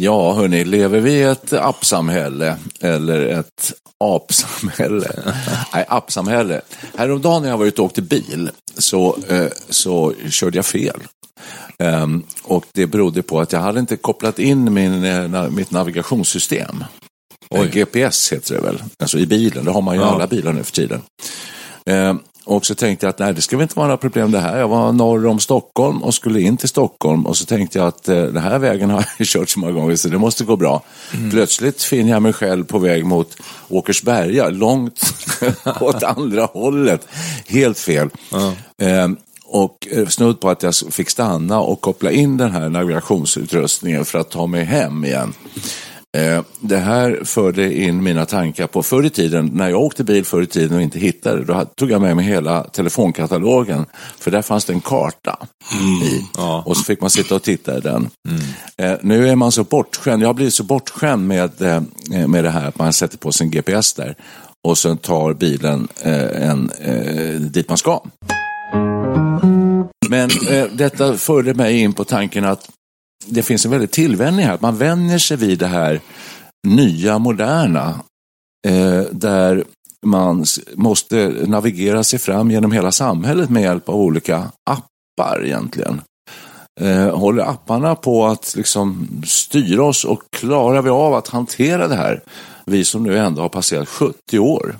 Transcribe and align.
Ja, 0.00 0.32
hörni, 0.32 0.64
lever 0.64 1.00
vi 1.00 1.12
i 1.12 1.22
ett 1.22 1.52
appsamhälle 1.52 2.56
eller 2.80 3.20
ett 3.26 3.72
apsamhälle? 4.04 5.10
Nej, 5.74 5.84
appsamhälle. 5.88 6.60
Häromdagen 6.96 7.42
när 7.42 7.48
jag 7.50 7.58
var 7.58 7.66
ute 7.66 7.80
och 7.80 7.86
åkte 7.86 8.02
bil 8.02 8.50
så, 8.76 9.18
eh, 9.28 9.46
så 9.68 10.14
körde 10.30 10.58
jag 10.58 10.66
fel. 10.66 11.00
Um, 11.78 12.22
och 12.42 12.64
det 12.72 12.86
berodde 12.86 13.22
på 13.22 13.40
att 13.40 13.52
jag 13.52 13.60
hade 13.60 13.80
inte 13.80 13.96
kopplat 13.96 14.38
in 14.38 14.74
min, 14.74 15.04
eh, 15.04 15.50
mitt 15.50 15.70
navigationssystem. 15.70 16.84
Och 17.48 17.66
GPS 17.66 18.32
heter 18.32 18.54
det 18.54 18.60
väl, 18.60 18.82
alltså 18.98 19.18
i 19.18 19.26
bilen, 19.26 19.64
det 19.64 19.70
har 19.70 19.82
man 19.82 19.94
ju 19.94 20.00
i 20.00 20.04
Ja. 20.04 20.10
alla 20.10 20.26
bilar 20.26 20.52
nu 20.52 20.62
för 20.64 20.72
tiden. 20.72 21.00
Och 22.48 22.66
så 22.66 22.74
tänkte 22.74 23.06
jag 23.06 23.10
att 23.10 23.18
nej, 23.18 23.34
det 23.34 23.42
ska 23.42 23.56
väl 23.56 23.62
inte 23.62 23.76
vara 23.76 23.86
några 23.86 23.96
problem 23.96 24.30
det 24.30 24.40
här. 24.40 24.58
Jag 24.58 24.68
var 24.68 24.92
norr 24.92 25.26
om 25.26 25.40
Stockholm 25.40 26.02
och 26.02 26.14
skulle 26.14 26.40
in 26.40 26.56
till 26.56 26.68
Stockholm 26.68 27.26
och 27.26 27.36
så 27.36 27.44
tänkte 27.44 27.78
jag 27.78 27.88
att 27.88 28.08
eh, 28.08 28.22
den 28.22 28.42
här 28.42 28.58
vägen 28.58 28.90
har 28.90 29.04
jag 29.18 29.26
kört 29.26 29.48
så 29.48 29.58
många 29.58 29.72
gånger 29.72 29.96
så 29.96 30.08
det 30.08 30.18
måste 30.18 30.44
gå 30.44 30.56
bra. 30.56 30.82
Plötsligt 31.30 31.82
finner 31.82 32.10
jag 32.10 32.22
mig 32.22 32.32
själv 32.32 32.64
på 32.64 32.78
väg 32.78 33.04
mot 33.04 33.36
Åkersberga, 33.68 34.48
långt 34.48 35.00
åt 35.80 36.02
andra 36.02 36.44
hållet. 36.44 37.08
Helt 37.48 37.78
fel. 37.78 38.08
Och 39.44 39.88
eh, 39.90 40.06
snudd 40.06 40.40
på 40.40 40.50
att 40.50 40.62
jag 40.62 40.74
fick 40.74 41.10
stanna 41.10 41.60
och 41.60 41.80
koppla 41.80 42.10
in 42.10 42.36
den 42.36 42.50
här 42.50 42.68
navigationsutrustningen 42.68 44.04
för 44.04 44.18
att 44.18 44.30
ta 44.30 44.46
mig 44.46 44.64
hem 44.64 45.04
igen. 45.04 45.34
Eh, 46.16 46.42
Det 46.60 46.76
här 46.76 47.20
förde 47.24 47.74
in 47.74 48.02
mina 48.02 48.26
tankar 48.26 48.66
på 48.66 48.82
förr 48.82 49.06
i 49.06 49.10
tiden, 49.10 49.50
när 49.54 49.68
jag 49.68 49.80
åkte 49.82 50.04
bil 50.04 50.24
förr 50.24 50.42
i 50.42 50.46
tiden 50.46 50.76
och 50.76 50.82
inte 50.82 50.98
hittade, 50.98 51.44
då 51.44 51.64
tog 51.76 51.90
jag 51.90 52.00
med 52.00 52.16
mig 52.16 52.24
hela 52.24 52.64
telefonkatalogen, 52.64 53.86
för 54.18 54.30
där 54.30 54.42
fanns 54.42 54.64
det 54.64 54.72
en 54.72 54.80
karta 54.80 55.38
i. 56.04 56.22
Och 56.64 56.76
så 56.76 56.84
fick 56.84 57.00
man 57.00 57.10
sitta 57.10 57.34
och 57.34 57.42
titta 57.42 57.78
i 57.78 57.80
den. 57.80 58.08
Eh, 58.82 58.92
Nu 59.02 59.28
är 59.28 59.36
man 59.36 59.52
så 59.52 59.64
bortskämd, 59.64 60.22
jag 60.22 60.28
har 60.28 60.34
blivit 60.34 60.54
så 60.54 60.62
bortskämd 60.64 61.26
med, 61.28 61.62
eh, 61.62 61.82
med 62.28 62.44
det 62.44 62.50
här 62.50 62.68
att 62.68 62.78
man 62.78 62.92
sätter 62.92 63.18
på 63.18 63.32
sin 63.32 63.50
GPS 63.50 63.94
där 63.94 64.14
och 64.68 64.78
sen 64.78 64.96
tar 64.96 65.34
bilen 65.34 65.88
en, 66.02 66.70
eh, 66.80 67.40
dit 67.40 67.68
man 67.68 67.78
ska. 67.78 68.00
Men 70.08 70.30
eh, 70.50 70.64
detta 70.72 71.14
förde 71.16 71.54
mig 71.54 71.78
in 71.80 71.92
på 71.92 72.04
tanken 72.04 72.44
att 72.44 72.68
det 73.26 73.42
finns 73.42 73.64
en 73.64 73.70
väldigt 73.70 73.92
tillvänjning 73.92 74.46
här. 74.46 74.54
Att 74.54 74.60
man 74.60 74.76
vänjer 74.76 75.18
sig 75.18 75.36
vid 75.36 75.58
det 75.58 75.66
här 75.66 76.00
nya, 76.66 77.18
moderna. 77.18 78.00
Eh, 78.66 79.02
där 79.12 79.64
man 80.06 80.44
måste 80.74 81.34
navigera 81.46 82.04
sig 82.04 82.18
fram 82.18 82.50
genom 82.50 82.72
hela 82.72 82.92
samhället 82.92 83.50
med 83.50 83.62
hjälp 83.62 83.88
av 83.88 83.94
olika 83.96 84.50
appar 84.70 85.44
egentligen. 85.44 86.00
Eh, 86.80 87.16
håller 87.18 87.42
apparna 87.42 87.94
på 87.94 88.26
att 88.26 88.54
liksom 88.56 89.08
styra 89.26 89.84
oss 89.84 90.04
och 90.04 90.22
klarar 90.30 90.82
vi 90.82 90.90
av 90.90 91.14
att 91.14 91.28
hantera 91.28 91.88
det 91.88 91.96
här? 91.96 92.22
Vi 92.66 92.84
som 92.84 93.02
nu 93.02 93.18
ändå 93.18 93.42
har 93.42 93.48
passerat 93.48 93.88
70 93.88 94.38
år. 94.38 94.76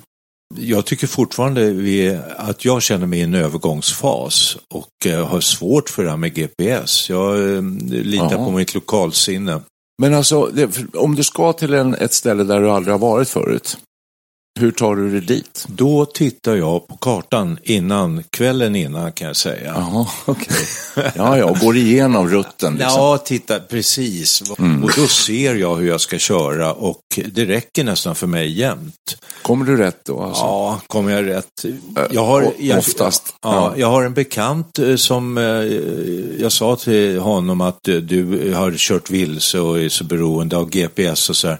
Jag 0.55 0.85
tycker 0.85 1.07
fortfarande 1.07 1.71
vi, 1.71 2.19
att 2.37 2.65
jag 2.65 2.81
känner 2.81 3.05
mig 3.05 3.19
i 3.19 3.21
en 3.21 3.35
övergångsfas 3.35 4.57
och 4.73 5.05
eh, 5.05 5.27
har 5.27 5.41
svårt 5.41 5.89
för 5.89 6.03
det 6.03 6.09
här 6.09 6.17
med 6.17 6.33
GPS. 6.33 7.09
Jag 7.09 7.55
eh, 7.55 7.61
litar 7.89 8.31
Jaha. 8.31 8.45
på 8.45 8.51
mitt 8.51 8.75
lokalsinne. 8.75 9.61
Men 10.01 10.13
alltså, 10.13 10.51
om 10.93 11.15
du 11.15 11.23
ska 11.23 11.53
till 11.53 11.73
en, 11.73 11.95
ett 11.95 12.13
ställe 12.13 12.43
där 12.43 12.61
du 12.61 12.69
aldrig 12.69 12.93
har 12.93 12.99
varit 12.99 13.29
förut, 13.29 13.77
hur 14.59 14.71
tar 14.71 14.95
du 14.95 15.11
dig 15.11 15.21
dit? 15.21 15.65
Då 15.67 16.05
tittar 16.05 16.55
jag 16.55 16.87
på 16.87 16.97
kartan 16.97 17.57
innan, 17.63 18.23
kvällen 18.29 18.75
innan 18.75 19.11
kan 19.11 19.27
jag 19.27 19.35
säga. 19.35 19.73
Jaha, 19.75 20.07
okej. 20.25 20.57
Ja, 21.15 21.37
ja, 21.37 21.55
går 21.61 21.77
igenom 21.77 22.29
rutten. 22.29 22.73
Liksom. 22.73 22.93
Ja, 22.93 23.17
titta 23.17 23.59
precis. 23.59 24.41
Och 24.83 24.91
då 24.95 25.07
ser 25.07 25.55
jag 25.55 25.75
hur 25.75 25.87
jag 25.87 26.01
ska 26.01 26.17
köra 26.17 26.73
och 26.73 27.01
det 27.25 27.45
räcker 27.45 27.83
nästan 27.83 28.15
för 28.15 28.27
mig 28.27 28.59
jämt. 28.59 29.17
Kommer 29.41 29.65
du 29.65 29.77
rätt 29.77 29.99
då? 30.05 30.21
Alltså? 30.21 30.43
Ja, 30.43 30.81
kommer 30.87 31.11
jag 31.11 31.27
rätt? 31.27 31.65
Jag 32.11 32.25
har, 32.25 32.53
jag, 32.59 32.77
oftast. 32.77 33.33
Ja, 33.41 33.53
Ja. 33.53 33.73
jag 33.77 33.87
har 33.87 34.03
en 34.03 34.13
bekant 34.13 34.79
eh, 34.79 34.95
som 34.95 35.37
eh, 35.37 35.43
jag 36.41 36.51
sa 36.51 36.75
till 36.75 37.19
honom 37.19 37.61
att 37.61 37.87
eh, 37.87 37.95
du 37.95 38.53
har 38.53 38.73
kört 38.77 39.09
vilse 39.09 39.59
och 39.59 39.79
är 39.79 39.89
så 39.89 40.03
beroende 40.03 40.57
av 40.57 40.69
GPS 40.69 41.29
och 41.29 41.35
så 41.35 41.47
här. 41.47 41.57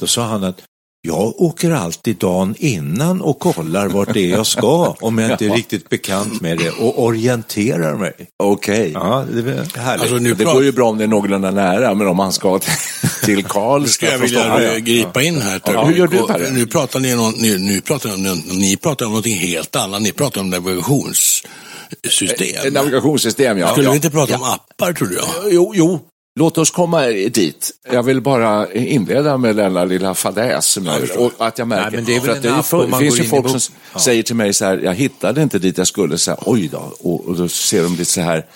Då 0.00 0.06
sa 0.06 0.22
han 0.24 0.44
att 0.44 0.56
jag 1.02 1.40
åker 1.40 1.70
alltid 1.70 2.16
dagen 2.16 2.54
innan 2.58 3.20
och 3.20 3.38
kollar 3.38 3.88
vart 3.88 4.14
det 4.14 4.20
är 4.20 4.30
jag 4.30 4.46
ska 4.46 4.96
om 5.00 5.18
jag 5.18 5.30
inte 5.30 5.44
är 5.44 5.48
Ja. 5.48 5.54
riktigt 5.54 5.88
bekant 5.88 6.40
med 6.40 6.58
det 6.58 6.70
och 6.70 7.02
orienterar 7.02 7.96
mig. 7.96 8.12
Okej. 8.36 8.90
Ja, 8.94 9.24
det 9.32 9.40
är 9.40 9.78
härligt. 9.78 10.02
Alltså, 10.02 10.16
nu 10.16 10.34
Det 10.34 10.44
går 10.44 10.64
ju 10.64 10.72
bra 10.72 10.88
om 10.88 10.98
det 10.98 11.04
är 11.04 11.08
någorlunda 11.08 11.50
nära, 11.50 11.94
men 11.94 12.06
om 12.06 12.16
man 12.16 12.32
ska 12.32 12.58
till, 12.58 12.72
till 13.24 13.44
Karlstad 13.44 13.92
ska 13.92 14.06
jag 14.06 14.18
från 14.18 14.28
vilja 14.28 14.72
eh, 14.74 14.78
gripa 14.78 15.22
in 15.22 15.42
här. 15.42 15.60
Ja, 15.64 15.84
hur 15.84 15.94
gör 15.94 16.06
du, 16.06 16.26
Perre? 16.26 16.50
Nu 16.50 16.66
pratar 16.66 17.00
ni, 17.00 17.14
om, 17.14 17.34
nu, 17.38 17.58
nu 17.58 17.80
pratar 17.80 18.16
ni, 18.16 18.30
om, 18.30 18.38
ni 18.38 18.76
pratar 18.76 19.06
om 19.06 19.12
någonting 19.12 19.38
helt 19.38 19.76
annat. 19.76 20.02
Ni 20.02 20.12
pratar 20.12 20.40
om 20.40 20.50
navigationssystem. 20.50 22.66
Ett 22.66 22.72
navigationssystem, 22.72 23.58
ja. 23.58 23.68
Skulle 23.68 23.84
ja. 23.86 23.90
vi 23.90 23.96
inte 23.96 24.10
prata 24.10 24.36
om 24.36 24.42
appar, 24.42 24.92
tror 24.92 25.12
jag? 25.12 25.24
Jo, 25.52 25.72
jo. 25.76 26.00
Låt 26.34 26.58
oss 26.58 26.70
komma 26.70 27.06
dit. 27.06 27.70
Jag 27.92 28.02
vill 28.02 28.20
bara 28.20 28.72
inleda 28.72 29.36
med 29.36 29.56
denna 29.56 29.84
lilla 29.84 30.14
fadäs 30.14 30.66
som 30.66 30.86
jag 30.86 31.00
gjort. 31.00 31.16
Och 31.16 31.46
att 31.46 31.58
jag 31.58 31.68
märker, 31.68 31.82
Nej, 31.90 31.92
men 31.96 32.04
det 32.04 32.16
är 32.16 32.20
för 32.20 32.28
att 32.28 32.36
en 32.36 32.42
det, 32.42 32.96
är 32.96 32.98
finns 32.98 33.18
ju 33.18 33.24
folk 33.24 33.48
som 33.60 33.74
Ja. 33.92 33.98
säger 34.00 34.22
till 34.22 34.36
mig 34.36 34.54
så 34.54 34.64
här, 34.64 34.78
jag 34.78 34.94
hittade 34.94 35.42
inte 35.42 35.58
dit 35.58 35.78
jag 35.78 35.86
skulle, 35.86 36.18
så 36.18 36.30
här, 36.30 36.40
oj 36.46 36.68
då. 36.68 36.92
Och, 37.00 37.24
och 37.28 37.36
då 37.36 37.48
ser 37.48 37.82
de 37.82 37.92
lite 37.92 38.04
så 38.04 38.20
här, 38.20 38.46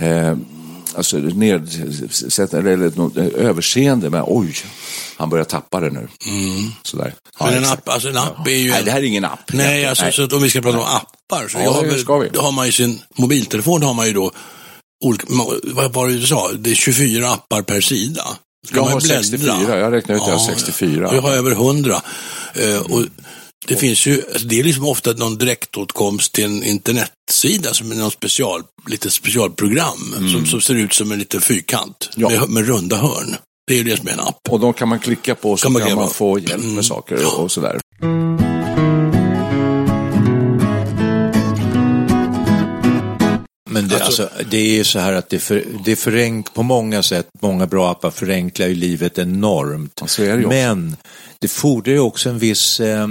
eh, 0.00 0.36
alltså 0.94 1.16
nedsättande 1.16 2.72
eller 2.72 2.92
något, 2.96 3.16
eh, 3.16 3.26
överseende 3.34 4.10
med, 4.10 4.24
oj, 4.26 4.54
han 5.16 5.30
börjar 5.30 5.44
tappa 5.44 5.80
det 5.80 5.90
nu. 5.90 6.08
Sådär. 6.82 7.14
Ja, 7.38 7.44
Men 7.46 7.54
en 7.54 7.60
exakt. 7.62 7.78
app, 7.78 7.88
alltså 7.88 8.08
en 8.08 8.16
app 8.16 8.46
är 8.46 8.50
ju... 8.50 8.70
Nej, 8.70 8.82
det 8.84 8.90
här 8.90 8.98
är 8.98 9.02
ingen 9.04 9.24
app. 9.24 9.52
Nej, 9.52 9.86
alltså, 9.86 10.04
Nej. 10.04 10.12
Så 10.12 10.22
att 10.22 10.32
om 10.32 10.42
vi 10.42 10.50
ska 10.50 10.60
prata 10.60 10.78
om 10.78 10.84
appar, 10.84 11.48
så 11.48 11.58
Ja, 11.58 11.64
jag 11.64 11.70
har 11.70 12.20
väl, 12.20 12.36
har 12.36 12.52
man 12.52 12.66
ju 12.66 12.72
sin 12.72 13.02
mobiltelefon, 13.18 13.82
har 13.82 13.94
man 13.94 14.06
ju 14.06 14.12
då 14.12 14.30
olika, 15.04 15.26
vad 15.64 15.92
var 15.92 16.08
det 16.08 16.14
du 16.18 16.26
sa, 16.26 16.52
det 16.52 16.70
är 16.70 16.74
24 16.74 17.30
appar 17.30 17.62
per 17.62 17.80
sida. 17.80 18.24
Ska 18.66 18.76
Jag 18.76 18.84
man 18.84 18.92
har 18.92 19.00
bläddra? 19.00 19.22
64, 19.22 19.78
jag 19.78 19.92
räknar 19.92 20.14
ut 20.16 20.22
att 20.22 20.28
jag 20.28 20.36
har 20.36 20.46
64. 20.46 21.10
Jag 21.14 21.22
har 21.22 21.30
över 21.32 21.50
100. 21.50 22.02
Eh, 22.54 22.76
och 22.82 23.02
det 23.66 23.76
finns 23.76 24.06
ju, 24.06 24.22
alltså 24.32 24.46
det 24.48 24.60
är 24.60 24.64
liksom 24.64 24.84
ofta 24.88 25.12
någon 25.12 25.38
direktåtkomst 25.38 26.32
till 26.32 26.44
en 26.44 26.64
internetsida 26.64 27.74
som 27.74 27.90
är 27.92 27.94
någon 27.96 28.10
special, 28.10 28.62
lite 28.88 29.10
specialprogram 29.10 30.14
som, 30.32 30.46
som 30.46 30.60
ser 30.60 30.74
ut 30.74 30.92
som 30.92 31.12
en 31.12 31.18
liten 31.18 31.40
fyrkant 31.40 32.10
Mm. 32.16 32.34
Ja. 32.34 32.40
med, 32.40 32.48
med 32.50 32.66
runda 32.66 32.96
hörn. 32.96 33.36
Det 33.66 33.74
är 33.74 33.78
ju 33.78 33.84
det 33.84 33.96
som 33.96 34.08
är 34.08 34.12
en 34.12 34.20
app. 34.20 34.38
Och 34.48 34.60
de 34.60 34.72
kan 34.72 34.88
man 34.88 34.98
klicka 34.98 35.34
på 35.34 35.56
så 35.56 35.62
Kan 35.62 35.72
kan 35.72 35.72
man 35.72 35.80
man, 35.82 35.90
klicka 35.90 36.08
på. 36.08 36.14
få 36.14 36.38
hjälp 36.38 36.62
med 36.62 36.70
Mm. 36.70 36.82
saker 36.84 37.26
och, 37.26 37.38
och 37.44 37.52
sådär. 37.52 37.80
Det, 43.90 44.04
alltså, 44.04 44.30
det 44.50 44.56
är 44.58 44.74
ju 44.76 44.84
så 44.84 44.98
här 44.98 45.12
att 45.12 45.28
det, 45.28 45.38
för, 45.38 45.64
det 45.84 45.96
förenk, 45.96 46.54
på 46.54 46.62
många 46.62 47.02
sätt, 47.02 47.28
många 47.40 47.66
bra 47.66 47.90
appar 47.90 48.10
förenklar 48.10 48.66
ju 48.66 48.74
livet 48.74 49.18
enormt. 49.18 50.02
Så 50.06 50.22
är 50.22 50.36
det. 50.36 50.46
Men 50.46 50.96
det 51.38 51.48
fordrar 51.48 51.92
ju 51.92 52.00
också 52.00 52.28
en 52.28 52.38
viss, 52.38 52.80
eh, 52.80 53.06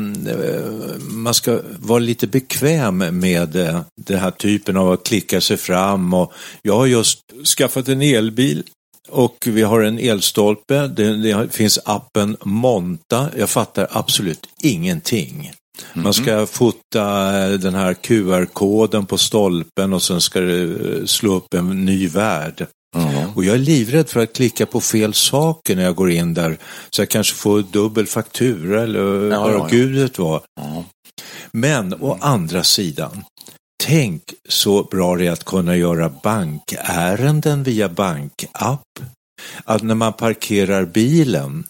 man 0.99 1.33
ska 1.33 1.59
vara 1.79 1.99
lite 1.99 2.27
bekväm 2.27 2.97
med 2.97 3.55
eh, 3.55 3.81
den 3.95 4.19
här 4.19 4.31
typen 4.31 4.77
av 4.77 4.91
att 4.91 5.03
klicka 5.03 5.41
sig 5.41 5.57
fram. 5.57 6.13
Och 6.13 6.33
jag 6.61 6.77
har 6.77 6.85
just 6.85 7.19
skaffat 7.57 7.87
en 7.87 8.01
elbil 8.01 8.63
och 9.09 9.37
vi 9.45 9.61
har 9.61 9.81
en 9.81 9.99
elstolpe. 9.99 10.87
Det, 10.87 11.17
det 11.17 11.53
finns 11.53 11.79
appen 11.85 12.37
Monta. 12.43 13.29
Jag 13.37 13.49
fattar 13.49 13.87
absolut 13.91 14.47
ingenting. 14.61 15.51
Man 15.93 16.13
ska 16.13 16.45
fota 16.45 17.37
eh, 17.43 17.51
den 17.59 17.75
här 17.75 17.93
QR-koden 17.93 19.05
på 19.05 19.17
stolpen 19.17 19.93
och 19.93 20.03
sen 20.03 20.21
ska 20.21 20.39
det 20.39 20.61
eh, 20.63 21.05
slå 21.05 21.35
upp 21.35 21.53
en 21.53 21.85
ny 21.85 22.07
värld. 22.07 22.67
Och 23.35 23.45
jag 23.45 23.55
är 23.55 23.59
livrädd 23.59 24.09
för 24.09 24.19
att 24.23 24.33
klicka 24.33 24.65
på 24.65 24.81
fel 24.81 25.13
saker 25.13 25.75
när 25.75 25.83
jag 25.83 25.95
går 25.95 26.11
in 26.11 26.33
där. 26.33 26.57
Så 26.89 27.01
jag 27.01 27.09
kanske 27.09 27.35
får 27.35 27.61
dubbel 27.61 28.07
faktura 28.07 28.83
eller 28.83 29.31
Ja, 29.31 29.41
vad 29.41 29.53
ja, 29.53 29.57
ja. 29.57 29.67
gudet 29.71 30.19
var. 30.19 30.41
Men 31.51 31.93
å 31.93 32.17
andra 32.21 32.63
sidan, 32.63 33.23
tänk 33.83 34.21
så 34.49 34.83
bra 34.83 35.15
det 35.15 35.27
är 35.27 35.31
att 35.31 35.45
kunna 35.45 35.75
göra 35.75 36.11
bankärenden 36.23 37.63
via 37.63 37.89
bankapp. 37.89 38.99
Att 39.63 39.83
när 39.83 39.95
man 39.95 40.13
parkerar 40.13 40.85
bilen 40.85 41.63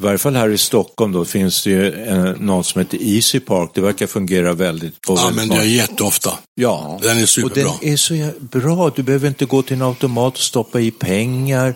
varje 0.00 0.18
fall 0.18 0.36
här 0.36 0.48
i 0.48 0.58
Stockholm 0.58 1.12
då 1.12 1.24
finns 1.24 1.64
det 1.64 1.70
ju 1.70 2.04
eh, 2.04 2.24
något 2.38 2.66
som 2.66 2.78
heter 2.80 2.98
Easy 3.02 3.40
Park. 3.40 3.70
Det 3.74 3.80
verkar 3.80 4.06
fungera 4.06 4.52
väldigt 4.52 5.00
på 5.00 5.14
Ja, 5.14 5.30
men 5.34 5.48
det 5.48 5.56
är 5.56 5.64
jätteofta. 5.64 6.38
Ja, 6.54 6.98
Den 7.02 7.18
är 7.18 7.22
och 7.22 7.28
superbra. 7.28 7.72
den 7.80 7.92
är 7.92 7.96
så 7.96 8.30
bra. 8.40 8.90
Du 8.96 9.02
behöver 9.02 9.28
inte 9.28 9.44
gå 9.44 9.62
till 9.62 9.76
en 9.76 9.82
automat 9.82 10.34
och 10.34 10.40
stoppa 10.40 10.80
i 10.80 10.90
pengar. 10.90 11.74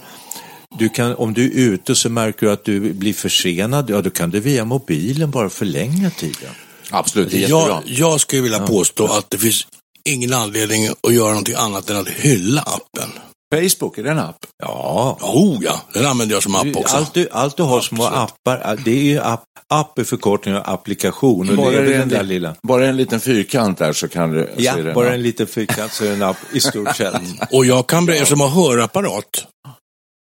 Du 0.79 0.89
kan, 0.89 1.15
om 1.15 1.35
du 1.35 1.45
är 1.45 1.73
ute 1.73 1.95
så 1.95 2.11
märker 2.11 2.47
du 2.47 2.53
att 2.53 2.65
du 2.65 2.93
blir 2.93 3.15
försenad, 3.15 3.91
ja 3.91 4.03
då 4.03 4.11
kan 4.11 4.31
du 4.31 4.41
via 4.41 4.65
mobilen 4.65 5.31
bara 5.31 5.51
förlänga 5.51 6.11
tiden. 6.11 6.51
Absolut, 6.91 7.31
det 7.31 7.37
är 7.37 7.41
jättebra. 7.41 7.83
Jag, 7.87 8.11
jag 8.13 8.21
skulle 8.21 8.43
vilja 8.43 8.67
påstå 8.67 9.07
att 9.07 9.31
det 9.31 9.39
finns 9.39 9.67
ingen 10.09 10.33
anledning 10.33 10.89
att 11.03 11.15
göra 11.15 11.29
någonting 11.29 11.55
annat 11.55 11.91
än 11.91 11.97
att 11.97 12.09
hylla 12.09 12.61
appen. 12.61 13.11
Facebook, 13.54 13.98
är 13.98 14.02
det 14.02 14.10
en 14.10 14.19
app? 14.19 14.37
Ja, 14.62 15.19
Oh 15.22 15.58
ja, 15.64 15.81
den 15.93 16.06
använder 16.06 16.34
jag 16.34 16.43
som 16.43 16.54
app 16.54 16.76
också. 16.76 16.96
allt 16.96 17.14
du, 17.14 17.28
allt 17.32 17.56
du 17.56 17.62
har 17.62 17.81
små 17.81 18.04
appar, 18.04 18.78
det 18.84 18.90
är 18.90 19.02
ju 19.02 19.20
app, 19.20 19.43
app 19.75 19.98
är 19.98 20.04
förkortning 20.04 20.54
av 20.54 20.62
applikation 20.75 21.50
och 21.50 21.56
Bara 21.56 21.70
det 21.70 21.76
är 21.76 21.82
är 21.82 21.90
den 21.90 22.00
en 22.02 22.08
där 22.08 22.22
li- 22.22 22.28
lilla. 22.34 22.54
Bara 22.62 22.87
en 22.87 22.96
liten 22.96 23.20
fyrkant 23.20 23.78
där 23.78 23.93
så 23.93 24.08
kan 24.08 24.31
du... 24.31 24.50
Ja, 24.56 24.75
bara 24.94 25.06
app. 25.08 25.14
en 25.14 25.22
liten 25.22 25.46
fyrkant 25.46 25.93
så 25.93 26.04
är 26.04 26.08
det 26.08 26.14
en 26.14 26.22
app 26.22 26.37
i 26.52 26.60
stort 26.60 26.96
sett. 26.96 27.14
Och 27.52 27.66
jag 27.66 27.87
kan 27.87 28.06
berätta, 28.06 28.26
som 28.26 28.40
har 28.40 28.48
hörapparat. 28.48 29.46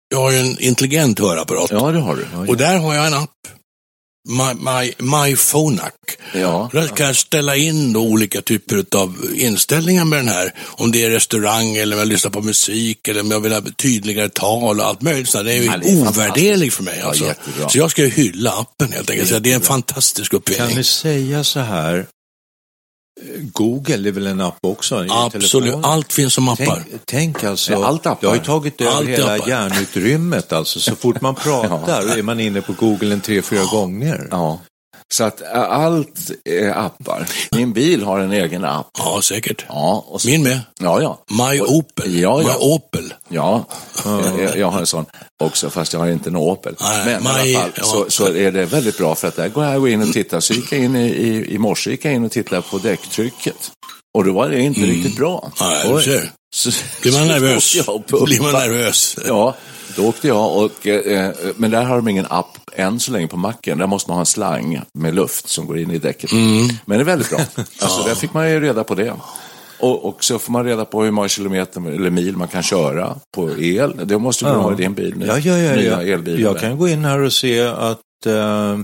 Jag 0.08 0.18
har 0.18 0.30
ju 0.30 0.38
en 0.38 0.58
intelligent 0.60 1.18
hörapparat. 1.18 1.70
Ja, 1.70 1.90
det 1.90 1.98
har 2.00 2.16
du. 2.16 2.48
Och 2.50 2.56
där 2.56 2.78
har 2.78 2.94
jag 2.94 3.06
en 3.06 3.14
app. 3.14 3.30
My, 4.28 4.54
my, 4.54 4.92
my 4.98 5.36
Phonak. 5.36 5.92
Ja. 6.34 6.70
Där 6.72 6.88
kan 6.88 7.06
jag 7.06 7.16
ställa 7.16 7.56
in 7.56 7.96
olika 7.96 8.42
typer 8.42 8.84
av 8.96 9.16
inställningar 9.34 10.04
med 10.04 10.18
den 10.18 10.28
här. 10.28 10.54
Om 10.66 10.92
det 10.92 11.04
är 11.04 11.10
restaurang 11.10 11.76
eller 11.76 11.96
om 11.96 11.98
jag 11.98 12.08
lyssnar 12.08 12.30
på 12.30 12.42
musik 12.42 13.08
eller 13.08 13.20
om 13.20 13.30
jag 13.30 13.40
vill 13.40 13.52
ha 13.52 13.62
tydligare 13.76 14.28
tal 14.28 14.80
och 14.80 14.86
allt 14.86 15.02
möjligt. 15.02 15.28
Så 15.28 15.42
det 15.42 15.52
är 15.52 15.56
ju 15.56 15.64
Ja, 15.64 15.72
för 16.70 16.82
mig. 16.82 16.98
Ja, 17.00 17.06
Alltså. 17.08 17.24
jättebra. 17.24 17.68
så 17.68 17.78
jag 17.78 17.90
ska 17.90 18.02
ju 18.02 18.08
hylla 18.10 18.50
appen 18.52 18.92
helt 18.92 19.10
enkelt. 19.10 19.28
Så 19.28 19.38
det 19.38 19.50
är 19.50 19.54
en 19.54 19.60
fantastisk 19.60 20.30
Kan 20.30 20.38
uppfinning. 20.38 20.76
ni 20.76 20.84
säga 20.84 21.44
så 21.44 21.60
här, 21.60 22.06
Google 23.52 24.08
är 24.08 24.12
väl 24.12 24.26
en 24.26 24.40
app 24.40 24.58
också? 24.60 25.06
Absolut, 25.10 25.74
allt 25.82 26.12
finns 26.12 26.34
som 26.34 26.48
appar. 26.48 26.64
Tänk, 26.88 27.00
tänk 27.04 27.44
alltså, 27.44 27.72
Ja, 27.72 27.86
allt 27.86 28.06
appar. 28.06 28.18
det 28.20 28.26
har 28.26 28.34
ju 28.34 28.40
tagit 28.42 28.80
över 28.80 28.92
Allt 28.92 29.08
hela 29.08 29.34
appar. 29.34 29.48
hjärnutrymmet 29.48 30.52
alltså. 30.52 30.80
Så 30.80 30.96
fort 30.96 31.20
man 31.20 31.34
pratar 31.44 32.18
är 32.18 32.22
man 32.22 32.40
inne 32.40 32.60
på 32.60 32.72
Google 32.72 33.12
en 33.14 33.20
tre, 33.20 33.42
fyra 33.42 33.64
gånger. 33.64 34.28
Ja. 34.30 34.60
Så 35.14 35.24
att 35.24 35.42
allt 35.52 36.30
är 36.44 36.68
appar. 36.70 37.26
Min 37.50 37.72
bil 37.72 38.02
har 38.02 38.18
en 38.20 38.32
egen 38.32 38.64
app. 38.64 38.86
Ja, 38.98 39.20
säkert. 39.22 39.64
Ja, 39.68 40.04
och 40.08 40.20
så, 40.22 40.28
Min 40.28 40.42
med. 40.42 40.60
ja, 40.80 41.02
ja. 41.02 41.18
My 41.50 41.60
Opel. 41.60 42.18
Ja, 42.20 42.42
ja. 42.42 42.48
My 42.48 42.54
Opel. 42.60 43.14
Ja, 43.28 43.64
jag, 44.38 44.56
jag 44.58 44.70
har 44.70 44.80
en 44.80 44.86
sån 44.86 45.06
också, 45.44 45.70
fast 45.70 45.92
jag 45.92 46.00
har 46.00 46.06
inte 46.08 46.30
en 46.30 46.36
Opel. 46.36 46.74
Nej, 46.80 47.04
Men 47.04 47.20
i 47.20 47.24
Maj- 47.24 47.56
alla 47.56 47.72
fall 47.72 47.84
så, 47.84 48.04
så 48.08 48.34
är 48.34 48.52
det 48.52 48.64
väldigt 48.64 48.98
bra 48.98 49.14
för 49.14 49.28
att 49.28 49.36
där 49.36 49.48
går 49.48 49.64
jag 49.64 49.88
in 49.88 50.02
och 50.02 50.12
titta. 50.12 50.40
Så 50.40 50.52
gick 50.54 50.72
jag 50.72 50.80
in 50.80 50.96
i, 50.96 51.06
i, 51.08 51.54
i 51.54 51.58
morse 51.58 51.90
gick 51.90 52.04
jag 52.04 52.14
in 52.14 52.24
och 52.24 52.32
tittade 52.32 52.62
på 52.62 52.78
däcktrycket. 52.78 53.70
Och 54.18 54.24
då 54.24 54.32
var 54.32 54.48
det 54.48 54.60
inte 54.60 54.80
riktigt 54.80 55.16
bra. 55.16 55.52
Nej, 55.60 55.88
du 55.96 56.02
ser. 56.02 56.30
Så, 56.54 56.70
Blir 57.02 57.12
man 57.12 57.26
nervös? 57.28 57.88
och. 57.88 58.02
Blir 58.24 58.40
man 58.40 58.52
nervös? 58.52 59.16
Ja, 59.26 59.54
då 59.96 60.08
åkte 60.08 60.28
jag 60.28 60.56
och, 60.56 60.86
eh, 60.86 61.32
men 61.56 61.70
där 61.70 61.84
har 61.84 61.96
de 61.96 62.08
ingen 62.08 62.26
app 62.30 62.58
än 62.72 63.00
så 63.00 63.12
länge 63.12 63.26
på 63.26 63.36
macken. 63.36 63.78
Där 63.78 63.86
måste 63.86 64.10
man 64.10 64.16
ha 64.16 64.20
en 64.20 64.26
slang 64.26 64.82
med 64.94 65.14
luft 65.14 65.48
som 65.48 65.66
går 65.66 65.78
in 65.78 65.90
i 65.90 65.98
däcket. 65.98 66.32
Mm. 66.32 66.68
Men 66.84 66.98
det 66.98 67.02
är 67.02 67.04
väldigt 67.04 67.30
bra. 67.30 67.38
Alltså, 67.80 68.02
där 68.02 68.14
fick 68.14 68.34
man 68.34 68.50
ju 68.50 68.60
reda 68.60 68.84
på 68.84 68.94
det. 68.94 69.14
Och, 69.78 70.04
och 70.04 70.24
så 70.24 70.38
får 70.38 70.52
man 70.52 70.64
reda 70.64 70.84
på 70.84 71.02
hur 71.02 71.10
många 71.10 71.28
kilometer 71.28 71.90
eller 71.90 72.10
mil 72.10 72.36
man 72.36 72.48
kan 72.48 72.62
köra 72.62 73.16
på 73.36 73.58
el. 73.58 74.00
Det 74.04 74.18
måste 74.18 74.44
du 74.44 74.50
ha 74.50 74.72
i 74.72 74.76
din 74.76 74.94
bil 74.94 75.14
nu. 75.16 75.26
Ja, 75.26 75.38
ja, 75.38 75.58
ja. 75.58 75.82
Ja. 75.82 76.02
elbilar. 76.02 76.38
Jag 76.38 76.60
kan 76.60 76.78
gå 76.78 76.88
in 76.88 77.04
här 77.04 77.20
och 77.20 77.32
se 77.32 77.60
att 77.60 78.26
eh, 78.26 78.78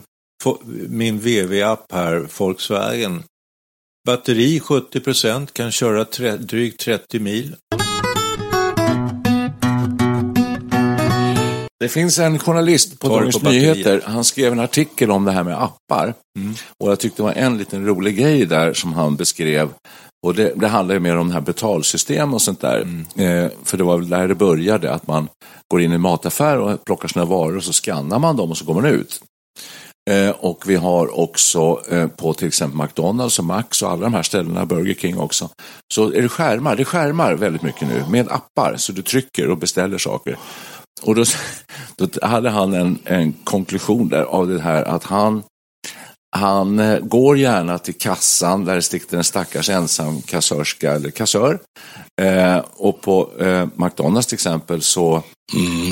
min 0.88 1.18
VV-app 1.18 1.92
här, 1.92 2.26
Volkswagen, 2.38 3.22
batteri 4.06 4.60
70 4.60 5.00
procent, 5.00 5.52
kan 5.52 5.72
köra 5.72 6.04
tre, 6.04 6.36
drygt 6.36 6.80
30 6.80 7.18
mil. 7.18 7.56
Det 11.82 11.88
finns 11.88 12.18
en 12.18 12.38
journalist 12.38 12.98
på 12.98 13.08
Dagens. 13.08 13.42
Nyheter. 13.42 14.02
Han 14.04 14.24
skrev 14.24 14.52
en 14.52 14.60
artikel 14.60 15.10
om 15.10 15.24
det 15.24 15.32
här 15.32 15.44
med 15.44 15.62
appar. 15.62 16.14
Mm. 16.38 16.54
Och 16.80 16.90
jag 16.90 17.00
tyckte 17.00 17.22
det 17.22 17.26
var 17.26 17.32
en 17.32 17.58
liten 17.58 17.86
rolig 17.86 18.16
grej 18.16 18.46
där 18.46 18.72
som 18.72 18.92
han 18.92 19.16
beskrev. 19.16 19.68
Och 20.26 20.34
det, 20.34 20.52
det 20.56 20.68
handlar 20.68 20.94
ju 20.94 21.00
mer 21.00 21.16
om 21.16 21.28
det 21.28 21.34
här 21.34 21.40
betalsystem 21.40 22.34
och 22.34 22.42
sånt 22.42 22.60
där. 22.60 22.80
Mm. 22.80 23.44
Eh, 23.44 23.50
för 23.64 23.76
det 23.76 23.84
var 23.84 23.98
väl 23.98 24.08
där 24.08 24.28
det 24.28 24.34
började, 24.34 24.92
att 24.92 25.06
man 25.06 25.28
går 25.70 25.82
in 25.82 25.92
i 25.92 25.94
en 25.94 26.00
mataffär 26.00 26.58
och 26.58 26.84
plockar 26.84 27.08
sina 27.08 27.24
varor 27.24 27.56
och 27.56 27.64
så 27.64 27.72
skannar 27.72 28.18
man 28.18 28.36
dem 28.36 28.50
och 28.50 28.56
så 28.56 28.64
går 28.64 28.74
man 28.74 28.86
ut. 28.86 29.20
Eh, 30.10 30.30
och 30.30 30.64
vi 30.66 30.76
har 30.76 31.20
också 31.20 31.82
eh, 31.90 32.06
på 32.06 32.34
till 32.34 32.48
exempel 32.48 32.82
McDonalds 32.82 33.38
och 33.38 33.44
Max 33.44 33.82
och 33.82 33.90
alla 33.90 34.02
de 34.02 34.14
här 34.14 34.22
ställena, 34.22 34.66
Burger 34.66 34.94
King 34.94 35.18
också, 35.18 35.48
så 35.94 36.12
är 36.12 36.22
det 36.22 36.28
skärmar. 36.28 36.76
Det 36.76 36.82
är 36.82 36.84
skärmar 36.84 37.34
väldigt 37.34 37.62
mycket 37.62 37.88
nu 37.88 38.04
med 38.10 38.28
appar, 38.28 38.74
så 38.76 38.92
du 38.92 39.02
trycker 39.02 39.50
och 39.50 39.58
beställer 39.58 39.98
saker. 39.98 40.36
Och 41.02 41.14
då, 41.14 41.24
då 41.96 42.26
hade 42.26 42.50
han 42.50 42.74
en, 42.74 42.98
en 43.04 43.32
konklusion 43.32 44.08
där 44.08 44.22
av 44.22 44.48
det 44.48 44.60
här 44.60 44.82
att 44.82 45.04
han, 45.04 45.42
han 46.36 46.78
eh, 46.78 46.98
går 46.98 47.38
gärna 47.38 47.78
till 47.78 47.94
kassan 47.94 48.64
där 48.64 48.74
det 48.74 48.82
sitter 48.82 49.16
en 49.16 49.24
stackars 49.24 49.70
ensam 49.70 50.22
kassörska 50.22 50.92
eller 50.92 51.10
kassör. 51.10 51.58
Eh, 52.20 52.58
och 52.76 53.00
på 53.00 53.30
eh, 53.40 53.68
McDonalds 53.74 54.26
till 54.26 54.36
exempel 54.36 54.82
så, 54.82 55.22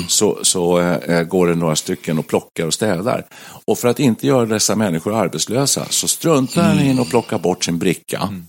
så, 0.07 0.39
så 0.41 0.79
eh, 0.79 0.95
eh, 0.95 1.23
går 1.23 1.47
det 1.47 1.55
några 1.55 1.75
stycken 1.75 2.19
och 2.19 2.27
plockar 2.27 2.65
och 2.65 2.73
städar. 2.73 3.25
Och 3.65 3.77
för 3.77 3.87
att 3.87 3.99
inte 3.99 4.27
göra 4.27 4.45
dessa 4.45 4.75
människor 4.75 5.15
arbetslösa 5.15 5.85
så 5.89 6.07
struntar 6.07 6.61
han 6.61 6.79
in 6.79 6.99
och 6.99 7.09
plockar 7.09 7.39
bort 7.39 7.63
sin 7.63 7.79
bricka. 7.79 8.17
Mm. 8.17 8.45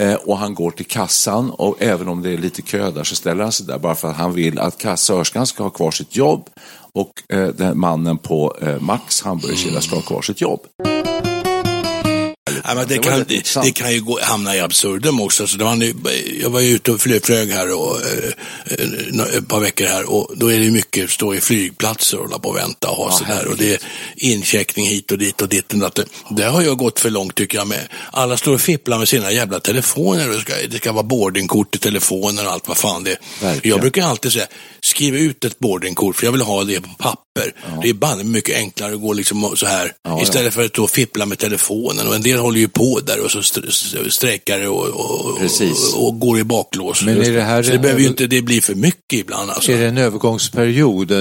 Eh, 0.00 0.14
och 0.14 0.38
han 0.38 0.54
går 0.54 0.70
till 0.70 0.86
kassan 0.86 1.50
och 1.50 1.76
även 1.82 2.08
om 2.08 2.22
det 2.22 2.30
är 2.30 2.38
lite 2.38 2.62
kö 2.62 2.90
där 2.90 3.04
så 3.04 3.14
ställer 3.14 3.42
han 3.42 3.52
sig 3.52 3.66
där 3.66 3.78
bara 3.78 3.94
för 3.94 4.08
att 4.08 4.16
han 4.16 4.34
vill 4.34 4.58
att 4.58 4.78
kassörskan 4.78 5.46
ska 5.46 5.62
ha 5.62 5.70
kvar 5.70 5.90
sitt 5.90 6.16
jobb 6.16 6.48
och 6.92 7.22
eh, 7.28 7.48
den 7.48 7.78
mannen 7.78 8.18
på 8.18 8.56
eh, 8.60 8.80
Max 8.80 9.22
hamburgerkedja 9.22 9.80
ska 9.80 9.96
ha 9.96 10.02
kvar 10.02 10.22
sitt 10.22 10.40
jobb. 10.40 10.60
Ja, 12.64 12.74
men 12.74 12.88
det, 12.88 12.94
Det 12.94 12.98
kan, 12.98 13.24
det, 13.28 13.54
det 13.64 13.70
kan 13.72 13.92
ju 13.92 14.00
gå, 14.00 14.18
hamna 14.22 14.56
i 14.56 14.60
absurdum 14.60 15.20
också. 15.20 15.46
Så 15.46 15.56
det 15.56 15.64
var, 15.64 15.76
nu- 15.76 15.94
jag 16.42 16.50
var 16.50 16.60
ju 16.60 16.68
ute 16.74 16.92
och 16.92 17.00
flög, 17.00 17.24
flög 17.24 17.50
här 17.50 17.72
och, 17.74 17.96
eh, 18.02 18.32
eh, 18.66 19.36
ett 19.36 19.48
par 19.48 19.60
veckor 19.60 19.86
här 19.86 20.10
och 20.10 20.30
då 20.36 20.52
är 20.52 20.60
det 20.60 20.70
mycket 20.70 21.10
stå 21.10 21.34
i 21.34 21.40
flygplatser 21.40 22.16
och 22.18 22.24
hålla 22.24 22.38
på 22.38 22.48
och 22.48 22.56
vänta 22.56 22.88
och 22.90 22.96
ha 22.96 23.18
sådär. 23.18 23.46
Och 23.46 23.56
det 23.56 23.72
är 23.74 23.78
incheckning 24.16 24.86
hit 24.86 25.12
och 25.12 25.18
dit 25.18 25.42
och 25.42 25.48
dit 25.48 25.72
och 25.72 25.78
datt. 25.78 25.98
Det 26.30 26.44
har 26.44 26.62
jag 26.62 26.78
gått 26.78 27.00
för 27.00 27.10
långt 27.10 27.34
tycker 27.34 27.58
jag 27.58 27.66
med. 27.68 27.88
Alla 28.12 28.36
står 28.36 28.54
och 28.54 28.60
fipplar 28.60 28.98
med 28.98 29.08
sina 29.08 29.32
jävla 29.32 29.60
telefoner. 29.60 30.28
och 30.28 30.34
Det 30.34 30.40
ska, 30.40 30.52
det 30.70 30.76
ska 30.76 30.92
vara 30.92 31.02
boardingkort 31.02 31.74
i 31.74 31.78
telefonen 31.78 32.46
och 32.46 32.52
allt 32.52 32.68
vad 32.68 32.76
fan 32.76 33.04
det 33.04 33.10
är. 33.10 33.18
Verkligen. 33.40 33.70
Jag 33.70 33.80
brukar 33.80 34.02
alltid 34.06 34.32
säga, 34.32 34.46
skriv 34.82 35.16
ut 35.16 35.44
ett 35.44 35.58
boardingkort 35.58 36.16
för 36.16 36.24
jag 36.26 36.32
vill 36.32 36.40
ha 36.42 36.64
det 36.64 36.80
på 36.80 36.88
papper. 36.98 37.54
Det 37.82 37.88
är 37.88 37.94
bara 37.94 38.16
mycket 38.16 38.56
enklare 38.56 38.94
att 38.94 39.00
gå 39.00 39.12
liksom 39.12 39.52
så 39.56 39.66
här 39.66 39.92
Ja, 40.02 40.22
istället 40.22 40.54
för 40.54 40.64
att 40.64 40.74
då 40.74 40.86
fippla 40.86 41.26
med 41.26 41.38
telefonen. 41.38 42.06
Och 42.08 42.14
en 42.14 42.22
del 42.22 42.38
håller 42.38 42.60
ju 42.60 42.68
på 42.68 43.00
där 43.06 43.20
och 43.24 43.30
så 43.30 43.38
st- 43.38 44.10
strejkar 44.10 44.68
och, 44.68 44.86
och, 44.86 45.26
och, 45.26 46.06
och 46.06 46.18
går 46.20 46.38
i 46.38 46.44
baklås. 46.44 47.02
Men 47.04 47.22
är 47.22 47.32
det 47.32 47.42
här 47.42 47.62
så 47.62 47.70
det 47.72 47.78
behöver 47.78 48.00
ju 48.00 48.06
inte 48.06 48.26
det 48.26 48.42
blir 48.42 48.60
för 48.60 48.74
mycket 48.74 49.12
ibland. 49.12 49.50
Alltså. 49.50 49.72
Är 49.72 49.78
det 49.78 49.86
en 49.86 49.98
övergångsperiod? 49.98 51.10
Eh, 51.10 51.18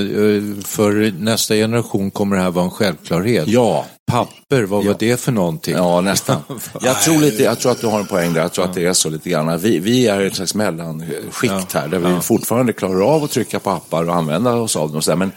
För 0.66 1.14
nästa 1.20 1.56
generation 1.56 2.12
kommer 2.12 2.36
det 2.36 2.42
här 2.42 2.52
vara 2.52 2.66
en 2.66 2.72
självklarhet. 2.72 3.48
Ja, 3.48 3.86
Papper, 4.10 4.64
vad 4.64 4.86
var 4.86 4.96
det 5.00 5.20
för 5.20 5.32
någonting? 5.32 5.74
Ja, 5.76 6.02
nästan. 6.02 6.38
Jag 6.82 7.02
tror, 7.02 7.18
lite, 7.18 7.44
jag 7.44 7.60
tror 7.60 7.72
att 7.72 7.82
du 7.82 7.88
har 7.88 8.00
en 8.00 8.06
poäng 8.06 8.34
där. 8.34 8.42
Jag 8.42 8.54
tror 8.54 8.66
att 8.66 8.74
det 8.74 8.86
är 8.86 8.94
så 8.94 9.10
lite 9.10 9.30
grann. 9.30 9.60
Vi, 9.60 9.80
vi 9.80 10.08
är 10.08 10.22
ett 10.22 10.36
slags 10.36 10.56
mellanskikt 10.56 11.74
här 11.74 11.88
där 11.88 12.00
vi 12.00 12.22
fortfarande 12.22 12.74
klarar 12.74 13.02
av 13.16 13.24
att 13.24 13.32
trycka 13.32 13.60
på 13.60 13.70
appar 13.70 14.10
och 14.10 14.16
använda 14.16 14.54
oss 14.54 14.76
av 14.76 14.88
dem. 14.88 14.98
Och 14.98 15.04
så 15.04 15.12
där. 15.12 15.18
Men, 15.18 15.32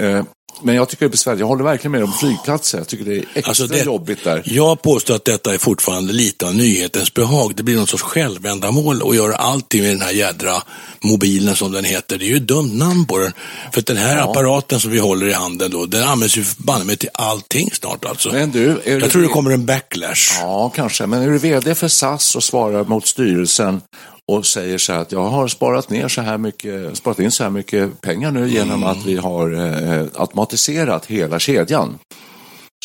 eh, 0.00 0.24
men 0.62 0.74
jag 0.74 0.88
tycker 0.88 1.04
det 1.04 1.08
är 1.08 1.10
besvärligt. 1.10 1.40
Jag 1.40 1.46
håller 1.46 1.64
verkligen 1.64 1.92
med 1.92 2.04
om 2.04 2.12
flygplatser. 2.12 2.78
Jag 2.78 2.86
tycker 2.88 3.04
det 3.04 3.16
är 3.16 3.24
extra 3.34 3.48
Alltså 3.48 3.66
det- 3.66 3.84
jobbigt 3.84 4.24
där. 4.24 4.42
Jag 4.44 4.82
påstår 4.82 5.14
att 5.14 5.24
detta 5.24 5.54
är 5.54 5.58
fortfarande 5.58 6.12
lite 6.12 6.46
av 6.46 6.54
nyhetens 6.54 7.14
behag. 7.14 7.54
Det 7.56 7.62
blir 7.62 7.76
någon 7.76 7.86
sorts 7.86 8.02
självändamål 8.02 9.08
att 9.10 9.16
göra 9.16 9.36
allting 9.36 9.82
med 9.82 9.90
den 9.90 10.00
här 10.00 10.10
jädra 10.12 10.62
mobilen 11.00 11.56
som 11.56 11.72
den 11.72 11.84
heter. 11.84 12.18
Det 12.18 12.24
är 12.24 12.28
ju 12.28 12.36
ett 12.36 12.46
dumt 12.48 12.70
namn 12.78 13.06
på 13.06 13.18
den. 13.18 13.32
För 13.72 13.82
den 13.82 13.96
här 13.96 14.30
apparaten 14.30 14.80
som 14.80 14.90
vi 14.90 14.98
håller 14.98 15.26
i 15.28 15.32
handen 15.32 15.70
då, 15.70 15.86
den 15.86 16.02
används 16.08 16.36
ju 16.36 16.44
banne 16.58 16.84
mig 16.84 16.96
till 16.96 17.10
allting 17.14 17.70
snart 17.72 18.04
alltså. 18.04 18.32
Men 18.32 18.50
du, 18.50 18.80
jag 18.86 19.00
det- 19.00 19.08
tror 19.08 19.22
det 19.22 19.28
kommer 19.28 19.50
en 19.50 19.66
backlash. 19.66 20.38
Ja, 20.40 20.72
kanske. 20.74 21.06
Men 21.06 21.22
är 21.22 21.26
du 21.30 21.38
vd 21.38 21.74
för 21.74 21.88
SAS 21.88 22.34
och 22.36 22.44
svarar 22.44 22.84
mot 22.84 23.06
styrelsen 23.06 23.80
och 24.28 24.46
säger 24.46 24.78
så 24.78 24.92
här 24.92 25.00
att 25.00 25.12
jag 25.12 25.24
har 25.24 25.48
sparat 25.48 25.90
ner 25.90 26.08
så 26.08 26.20
här 26.20 26.38
mycket, 26.38 26.96
sparat 26.96 27.18
in 27.18 27.30
så 27.32 27.42
här 27.42 27.50
mycket 27.50 28.00
pengar 28.00 28.30
nu 28.30 28.48
genom 28.50 28.84
att 28.84 29.04
vi 29.06 29.16
har 29.16 29.52
eh, 29.54 30.06
automatiserat 30.14 31.06
hela 31.06 31.38
kedjan. 31.38 31.98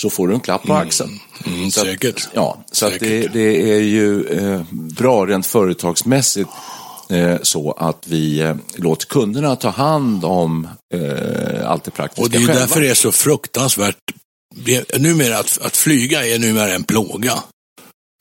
så 0.01 0.09
får 0.09 0.27
du 0.27 0.33
en 0.33 0.39
klapp 0.39 0.63
på 0.63 0.73
axeln. 0.73 1.19
Mm, 1.45 1.71
Så 1.71 1.81
att- 1.81 1.88
säkert. 1.88 2.27
Ja, 2.33 2.57
så 2.71 2.85
att 2.85 2.91
det, 2.93 3.00
Säkert. 3.00 3.33
det 3.33 3.71
är 3.73 3.79
ju 3.79 4.25
eh, 4.27 4.62
bra 4.71 5.25
rent 5.25 5.45
företagsmässigt 5.45 6.50
eh, 7.09 7.38
så 7.41 7.71
att 7.71 8.03
vi 8.07 8.39
eh, 8.39 8.55
låter 8.75 9.05
kunderna 9.05 9.55
ta 9.55 9.69
hand 9.69 10.25
om 10.25 10.67
eh, 10.93 11.69
allt 11.69 11.83
det 11.83 11.91
praktiska 11.91 12.21
Och 12.23 12.29
det 12.29 12.38
är 12.38 12.41
ju 12.41 12.47
själva. 12.47 12.59
därför 12.62 12.81
det 12.81 12.89
är 12.89 12.93
så 12.93 13.12
fruktansvärt. 13.12 13.97
Det, 14.55 14.97
numera 15.01 15.38
att, 15.38 15.59
att 15.62 15.77
flyga 15.77 16.25
är 16.27 16.39
numera 16.39 16.73
en 16.73 16.83
plåga. 16.83 17.33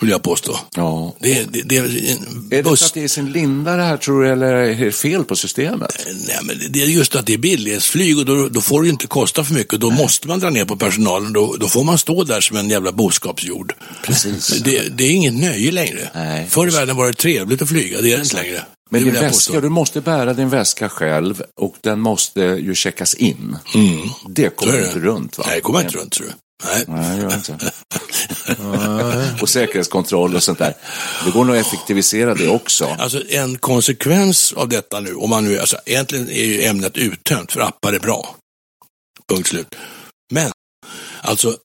Vill 0.03 0.11
jag 0.11 0.23
påstå. 0.23 0.59
Ja. 0.77 1.15
Det, 1.19 1.53
det, 1.53 1.63
det 1.63 1.77
är 1.77 1.85
Är 1.85 2.63
det 2.63 2.65
för 2.65 2.73
att 2.73 2.95
det 2.95 3.05
är 3.05 3.09
sin 3.09 3.33
linda 3.33 3.77
det 3.77 3.83
här 3.83 3.97
tror 3.97 4.23
du, 4.23 4.33
eller 4.33 4.53
är 4.53 4.85
det 4.85 4.93
fel 4.93 5.25
på 5.25 5.37
systemet? 5.37 6.07
Nej, 6.27 6.39
men 6.43 6.61
det 6.71 6.83
är 6.83 6.87
just 6.87 7.17
att 7.17 7.27
det 7.27 7.35
är 7.35 7.39
billighetsflyg 7.39 8.19
och 8.19 8.25
då, 8.25 8.49
då 8.49 8.61
får 8.61 8.83
det 8.83 8.89
inte 8.89 9.07
kosta 9.07 9.45
för 9.45 9.55
mycket. 9.55 9.81
Då 9.81 9.91
måste 9.91 10.29
man 10.29 10.41
dra 10.41 10.51
ner 10.51 10.65
på 10.65 10.77
personalen. 10.77 11.33
Då, 11.33 11.57
då 11.61 11.69
får 11.69 11.85
man 11.85 11.99
stå 11.99 12.25
där 12.25 12.41
som 12.41 12.57
en 12.57 12.71
jävla 12.71 12.93
boskapsjord. 12.93 13.75
Precis. 14.05 14.49
Det, 14.65 14.97
det 14.97 15.05
är 15.05 15.11
inget 15.11 15.35
nöje 15.35 15.73
längre. 15.73 16.11
Nej. 16.15 16.47
Förr 16.51 16.69
i 16.69 16.71
världen 16.71 16.97
var 16.97 17.07
det 17.07 17.13
trevligt 17.13 17.63
att 17.63 17.69
flyga, 17.69 18.01
det 18.01 18.13
är 18.13 18.17
det 18.17 18.23
inte 18.23 18.37
längre. 18.37 18.63
Men 18.91 19.05
din 19.05 19.15
jag 19.15 19.23
väska, 19.23 19.61
du 19.61 19.69
måste 19.69 20.01
bära 20.01 20.35
din 20.35 20.49
väska 20.49 20.89
själv 20.89 21.43
och 21.57 21.77
den 21.81 22.01
måste 22.01 22.41
ju 22.41 22.75
checkas 22.75 23.15
in. 23.15 23.57
Mm. 23.75 24.09
Det 24.29 24.57
kommer 24.57 24.73
det. 24.73 24.87
inte 24.87 24.99
runt 24.99 25.39
va? 25.39 25.45
Nej, 25.47 25.57
det 25.57 25.61
kommer 25.61 25.79
jag 25.79 25.89
inte 25.89 25.99
runt 25.99 26.13
tror 26.13 26.27
du. 26.27 26.33
Nej. 26.65 26.85
Nej, 26.89 27.17
det 27.17 27.23
gör 27.23 27.35
inte. 27.35 27.73
och 29.43 29.49
säkerhetskontroll 29.49 30.37
och 30.37 30.43
sånt 30.43 30.59
där. 30.59 30.75
Det 31.25 31.31
går 31.31 31.45
nog 31.45 31.57
att 31.57 31.67
effektivisera 31.67 32.35
det 32.35 32.49
också. 32.49 32.97
Alltså 32.99 33.23
en 33.29 33.59
konsekvens 33.59 34.53
av 34.53 34.69
detta 34.69 35.01
nu, 35.01 35.15
om 35.15 35.31
man 35.31 35.45
nu, 35.45 35.59
alltså 35.59 35.77
egentligen 35.87 36.29
är 36.29 36.45
ju 36.45 36.63
ämnet 36.63 36.97
uttömt 36.97 37.53
för 37.53 37.61
appar 37.61 37.93
är 37.93 38.01
bra. 38.01 38.37
Punkt 39.29 39.49
slut. 39.49 39.75
Men, 40.33 40.51
alltså, 41.21 41.57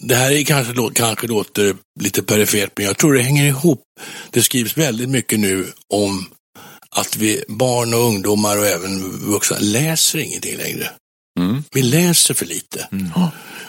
det 0.00 0.14
här 0.14 0.32
är 0.32 0.44
kanske, 0.44 0.74
kanske 0.94 1.26
låter 1.26 1.76
lite 2.00 2.22
perifert, 2.22 2.70
men 2.76 2.86
jag 2.86 2.98
tror 2.98 3.14
det 3.14 3.22
hänger 3.22 3.44
ihop. 3.44 3.82
Det 4.30 4.42
skrivs 4.42 4.76
väldigt 4.76 5.08
mycket 5.08 5.40
nu 5.40 5.72
om 5.94 6.26
att 6.96 7.16
vi, 7.16 7.44
barn 7.48 7.94
och 7.94 8.00
ungdomar 8.00 8.58
och 8.58 8.66
även 8.66 9.10
vuxna 9.32 9.56
läser 9.60 10.18
ingenting 10.18 10.56
längre. 10.56 10.90
Mm. 11.40 11.64
Vi 11.72 11.82
läser 11.82 12.34
för 12.34 12.46
lite. 12.46 12.88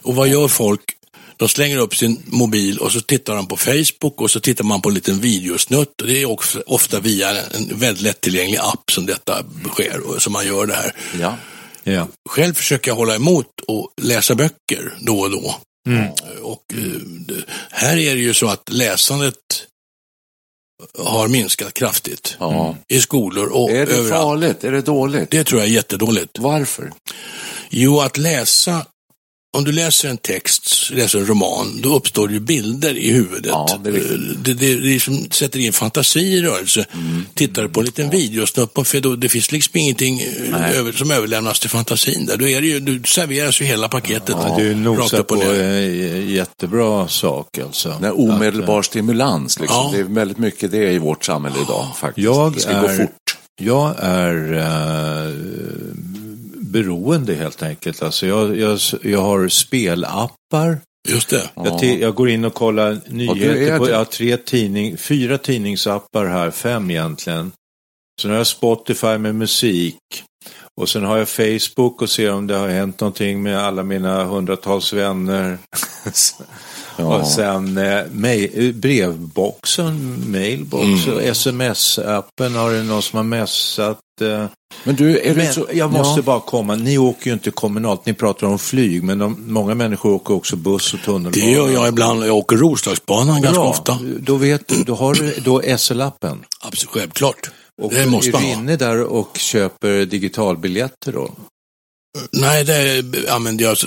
Och 0.01 0.15
vad 0.15 0.27
gör 0.27 0.47
folk? 0.47 0.81
De 1.37 1.49
slänger 1.49 1.77
upp 1.77 1.95
sin 1.95 2.23
mobil 2.25 2.77
och 2.77 2.91
så 2.91 3.01
tittar 3.01 3.35
de 3.35 3.47
på 3.47 3.57
Facebook 3.57 4.21
och 4.21 4.31
så 4.31 4.39
tittar 4.39 4.63
man 4.63 4.81
på 4.81 4.89
en 4.89 4.95
liten 4.95 5.19
videosnutt. 5.19 5.93
Det 6.05 6.21
är 6.21 6.25
också, 6.25 6.63
ofta 6.65 6.99
via 6.99 7.29
en 7.29 7.69
väldigt 7.73 8.03
lättillgänglig 8.03 8.57
app 8.57 8.91
som 8.91 9.05
detta 9.05 9.43
sker 9.71 9.99
och 9.99 10.21
som 10.21 10.33
man 10.33 10.45
gör 10.47 10.65
det 10.65 10.73
här. 10.73 10.95
Ja. 11.19 11.37
Ja. 11.83 12.07
Själv 12.29 12.53
försöker 12.53 12.91
jag 12.91 12.95
hålla 12.95 13.15
emot 13.15 13.47
och 13.67 13.89
läsa 14.01 14.35
böcker 14.35 14.93
då 14.99 15.19
och 15.19 15.31
då. 15.31 15.55
Och 16.41 16.73
eh, 16.73 17.37
här 17.71 17.97
är 17.97 18.15
det 18.15 18.21
ju 18.21 18.33
så 18.33 18.47
att 18.47 18.69
läsandet 18.69 19.35
har 20.97 21.27
minskat 21.27 21.73
kraftigt 21.73 22.35
ja. 22.39 22.75
i 22.87 23.01
skolor 23.01 23.47
och 23.47 23.71
Är 23.71 23.85
det 23.85 23.93
överallt. 23.93 24.09
farligt? 24.09 24.63
Är 24.63 24.71
det 24.71 24.81
dåligt? 24.81 25.31
Det 25.31 25.43
tror 25.43 25.61
jag 25.61 25.69
är 25.69 25.73
jättedåligt. 25.73 26.39
Varför? 26.39 26.91
Jo, 27.73 27.99
att 28.01 28.17
läsa, 28.17 28.85
om 29.57 29.63
du 29.63 29.71
läser 29.71 30.09
en 30.09 30.17
text, 30.17 30.91
läser 30.91 31.19
en 31.19 31.25
roman, 31.25 31.81
då 31.83 31.95
uppstår 31.95 32.27
det 32.27 32.33
ju 32.33 32.39
bilder 32.39 32.97
i 32.97 33.11
huvudet. 33.11 33.51
Ja, 33.51 33.79
det. 33.83 33.89
Eh, 33.89 33.95
det, 33.95 34.53
det, 34.53 34.53
det 34.53 34.75
liksom 34.81 35.27
sätter 35.31 35.59
in 35.59 35.73
fantasi 35.73 36.19
i 36.19 36.41
rörelse. 36.41 36.85
Mm. 36.93 37.25
Tittar 37.33 37.61
du 37.61 37.69
på 37.69 37.79
en 37.79 37.85
liten 37.85 38.09
videosnutt 38.09 38.73
på 38.73 38.83
för 38.83 38.99
då, 38.99 39.15
det 39.15 39.29
finns 39.29 39.51
liksom 39.51 39.77
ingenting 39.79 40.19
eh, 40.21 40.77
över, 40.79 40.91
som 40.91 41.11
överlämnas 41.11 41.59
till 41.59 41.69
fantasin 41.69 42.25
där. 42.25 42.37
Då 42.37 42.47
är 42.47 42.61
det 42.61 42.67
ju, 42.67 42.79
du 42.79 43.03
serveras 43.05 43.61
ju 43.61 43.65
hela 43.65 43.89
paketet. 43.89 44.35
Ja, 44.39 44.55
du 44.57 44.75
nosar 44.75 45.23
på 45.23 45.35
en 45.43 46.29
jättebra 46.29 47.07
sak 47.07 47.57
alltså. 47.57 47.97
Den 48.01 48.11
omedelbar 48.11 48.81
stimulans. 48.81 49.59
Liksom. 49.59 49.77
Ja. 49.77 49.91
Det 49.93 49.99
är 49.99 50.03
väldigt 50.03 50.37
mycket 50.37 50.71
det 50.71 50.91
i 50.91 50.97
vårt 50.97 51.25
samhälle 51.25 51.55
idag. 51.65 51.87
faktiskt. 51.99 52.25
Jag 52.25 52.53
det 52.53 52.59
ska 52.59 52.71
är- 52.71 52.81
gå 52.81 53.03
fort. 53.03 53.37
Jag 53.61 53.95
är 53.99 54.53
eh, 54.53 55.33
beroende 56.71 57.33
helt 57.33 57.63
enkelt. 57.63 58.01
Alltså 58.01 58.27
jag, 58.27 58.57
jag, 58.57 58.79
jag 59.01 59.21
har 59.21 59.47
spelappar. 59.47 60.81
Just 61.09 61.29
det. 61.29 61.49
Jag, 61.55 61.83
jag 61.83 62.15
går 62.15 62.29
in 62.29 62.45
och 62.45 62.53
kollar 62.53 62.99
nyheter 63.07 63.77
på, 63.77 63.89
jag 63.89 63.97
har 63.97 64.05
tre 64.05 64.37
tidning, 64.37 64.97
fyra 64.97 65.37
tidningsappar 65.37 66.25
här, 66.25 66.51
fem 66.51 66.91
egentligen. 66.91 67.51
Sen 68.21 68.31
har 68.31 68.37
jag 68.37 68.47
Spotify 68.47 69.17
med 69.17 69.35
musik. 69.35 69.97
Och 70.81 70.89
sen 70.89 71.03
har 71.03 71.17
jag 71.17 71.29
Facebook 71.29 72.01
och 72.01 72.09
ser 72.09 72.33
om 72.33 72.47
det 72.47 72.55
har 72.55 72.69
hänt 72.69 72.99
någonting 72.99 73.43
med 73.43 73.59
alla 73.59 73.83
mina 73.83 74.23
hundratals 74.23 74.93
vänner. 74.93 75.57
Och 76.97 77.27
sen 77.27 77.77
eh, 77.77 78.03
mail, 78.11 78.49
eh, 78.53 78.75
brevboxen, 78.75 80.23
mailbox 80.31 81.07
och 81.07 81.21
sms-appen 81.21 82.55
har 82.55 82.71
det 82.71 82.83
någon 82.83 83.01
som 83.01 83.17
har 83.17 83.23
messat. 83.23 83.99
Eh. 84.21 84.45
Men 84.83 84.95
du, 84.95 85.19
är 85.19 85.35
Men 85.35 85.53
så... 85.53 85.65
jag 85.73 85.91
måste 85.91 86.19
ja. 86.19 86.23
bara 86.23 86.39
komma, 86.39 86.75
ni 86.75 86.97
åker 86.97 87.27
ju 87.27 87.33
inte 87.33 87.51
kommunalt, 87.51 88.05
ni 88.05 88.13
pratar 88.13 88.47
om 88.47 88.59
flyg, 88.59 89.03
men 89.03 89.19
de, 89.19 89.37
många 89.47 89.75
människor 89.75 90.13
åker 90.13 90.33
också 90.33 90.55
buss 90.55 90.93
och 90.93 91.01
tunnelbana. 91.01 91.45
Det 91.45 91.51
gör 91.51 91.69
jag 91.69 91.87
ibland. 91.87 92.25
Jag 92.25 92.35
åker 92.35 92.57
Roslagsbanan 92.57 93.41
ganska 93.41 93.61
ofta. 93.61 93.99
Då 94.19 94.35
vet 94.35 94.67
du, 94.67 94.83
då 94.83 94.95
har 94.95 95.13
du 95.13 95.33
då 95.43 95.61
SL-appen. 95.61 96.37
Absolut, 96.61 96.91
självklart. 96.91 97.51
Och 97.81 97.93
det 97.93 98.05
måste 98.05 98.37
är 98.37 98.41
du 98.41 98.47
inne 98.47 98.75
där 98.75 99.03
och 99.03 99.37
köper 99.37 100.05
digitalbiljetter 100.05 101.11
då? 101.11 101.31
Nej, 102.31 102.63
det 102.63 103.03
använder 103.29 103.65
jag 103.65 103.77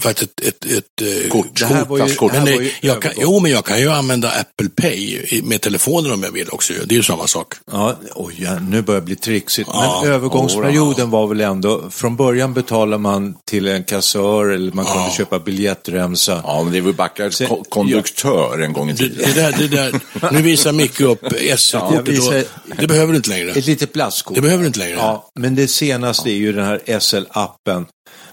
faktiskt 0.00 0.30
ett, 0.42 0.64
ett, 0.64 0.64
ett 0.64 1.24
eh, 1.24 1.30
Kort. 1.30 1.46
Det 1.60 1.64
här 1.66 1.84
var 1.84 1.98
ju- 2.08 2.14
Kort. 2.14 2.32
Men 2.32 2.44
det, 2.44 2.50
ju 2.52 2.70
jag 2.80 3.02
kan, 3.02 3.12
jo, 3.16 3.40
men 3.40 3.50
jag 3.50 3.64
kan 3.64 3.80
ju 3.80 3.90
använda 3.90 4.30
Apple 4.30 4.68
Pay 4.68 5.20
med 5.42 5.60
telefonen 5.60 6.12
om 6.12 6.22
jag 6.22 6.32
vill 6.32 6.48
också. 6.50 6.72
Det 6.84 6.94
är 6.94 6.96
ju 6.96 7.02
samma 7.02 7.26
sak. 7.26 7.54
Ja, 7.72 7.96
oj, 8.14 8.34
ja, 8.38 8.58
nu 8.58 8.82
börjar 8.82 9.00
det 9.00 9.04
bli 9.04 9.16
trixigt. 9.16 9.70
Ja, 9.72 10.00
Men 10.02 10.12
övergångsperioden 10.12 11.10
var 11.10 11.26
väl 11.26 11.40
ändå, 11.40 11.90
från 11.90 12.16
början 12.16 12.54
betalar 12.54 12.98
man 12.98 13.34
till 13.50 13.68
en 13.68 13.84
kassör 13.84 14.48
eller 14.50 14.72
man 14.72 14.84
kunde 14.84 15.10
köpa 15.16 15.38
biljettremsa. 15.38 16.40
Ja, 16.44 16.62
men 16.62 16.72
det 16.72 16.80
var 16.80 16.92
Backars 16.92 17.34
Sen- 17.34 17.48
ko- 17.48 17.64
konduktör 17.68 18.58
en 18.60 18.72
gång 18.72 18.90
i 18.90 18.92
Det, 18.92 18.98
tiden. 18.98 19.30
det 19.34 19.40
där, 19.40 19.54
det 19.58 19.68
där, 19.68 20.00
nu 20.32 20.42
visar 20.42 20.72
Micke 20.72 21.00
upp 21.00 21.24
SL-kortet. 21.56 22.48
Det 22.78 22.86
behöver 22.86 23.12
du 23.12 23.16
inte 23.16 23.30
längre. 23.30 23.50
Ett 23.50 23.66
litet 23.66 23.92
plastkort. 23.92 24.34
Det 24.34 24.40
behöver 24.40 24.60
du 24.62 24.66
inte 24.66 24.78
längre. 24.78 24.96
Ja, 24.96 25.30
men 25.34 25.54
det 25.54 25.68
senaste 25.68 26.30
är 26.30 26.34
ju 26.34 26.52
den 26.52 26.64
här 26.64 26.80
SL-appen. 26.86 27.63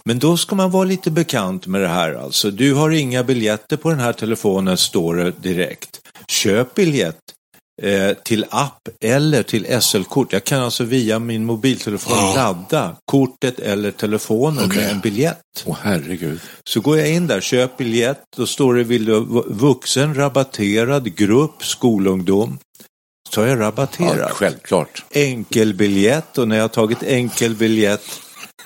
Men 0.05 0.19
då 0.19 0.37
ska 0.37 0.55
man 0.55 0.71
vara 0.71 0.83
lite 0.83 1.11
bekant 1.11 1.67
med 1.67 1.81
det 1.81 1.87
här 1.87 2.13
alltså. 2.13 2.51
Du 2.51 2.73
har 2.73 2.89
inga 2.89 3.23
biljetter 3.23 3.77
på 3.77 3.89
den 3.89 3.99
här 3.99 4.13
telefonen, 4.13 4.77
står 4.77 5.15
det 5.15 5.31
direkt. 5.31 5.99
Köp 6.27 6.73
biljett 6.75 7.17
eh, 7.81 8.13
till 8.23 8.45
app 8.49 8.79
eller 9.03 9.43
till 9.43 9.81
SL-kort. 9.81 10.33
Jag 10.33 10.43
kan 10.43 10.61
alltså 10.61 10.83
via 10.83 11.19
min 11.19 11.45
mobiltelefon 11.45 12.17
Ja. 12.17 12.33
ladda 12.35 12.95
kortet 13.05 13.59
eller 13.59 13.91
telefonen 13.91 14.65
Okej. 14.65 14.77
med 14.83 14.91
en 14.91 14.99
biljett. 14.99 15.37
Åh 15.65 15.77
herregud. 15.81 16.39
Så 16.69 16.81
går 16.81 16.97
jag 16.97 17.09
in 17.09 17.27
där, 17.27 17.41
köp 17.41 17.77
biljett, 17.77 18.21
då 18.37 18.45
står 18.45 18.73
det 18.75 18.83
vill 18.83 19.05
du 19.05 19.19
vuxen, 19.47 20.15
rabatterad, 20.15 21.15
grupp, 21.15 21.65
skolungdom. 21.65 22.57
Så 23.29 23.35
tar 23.35 23.47
jag 23.47 23.57
Ja, 23.57 23.61
rabatterad 23.61 24.31
självklart. 24.31 25.03
enkelbiljett 25.13 26.37
och 26.37 26.47
när 26.47 26.55
jag 26.55 26.63
har 26.63 26.69
tagit 26.69 27.03
enkelbiljett 27.03 28.03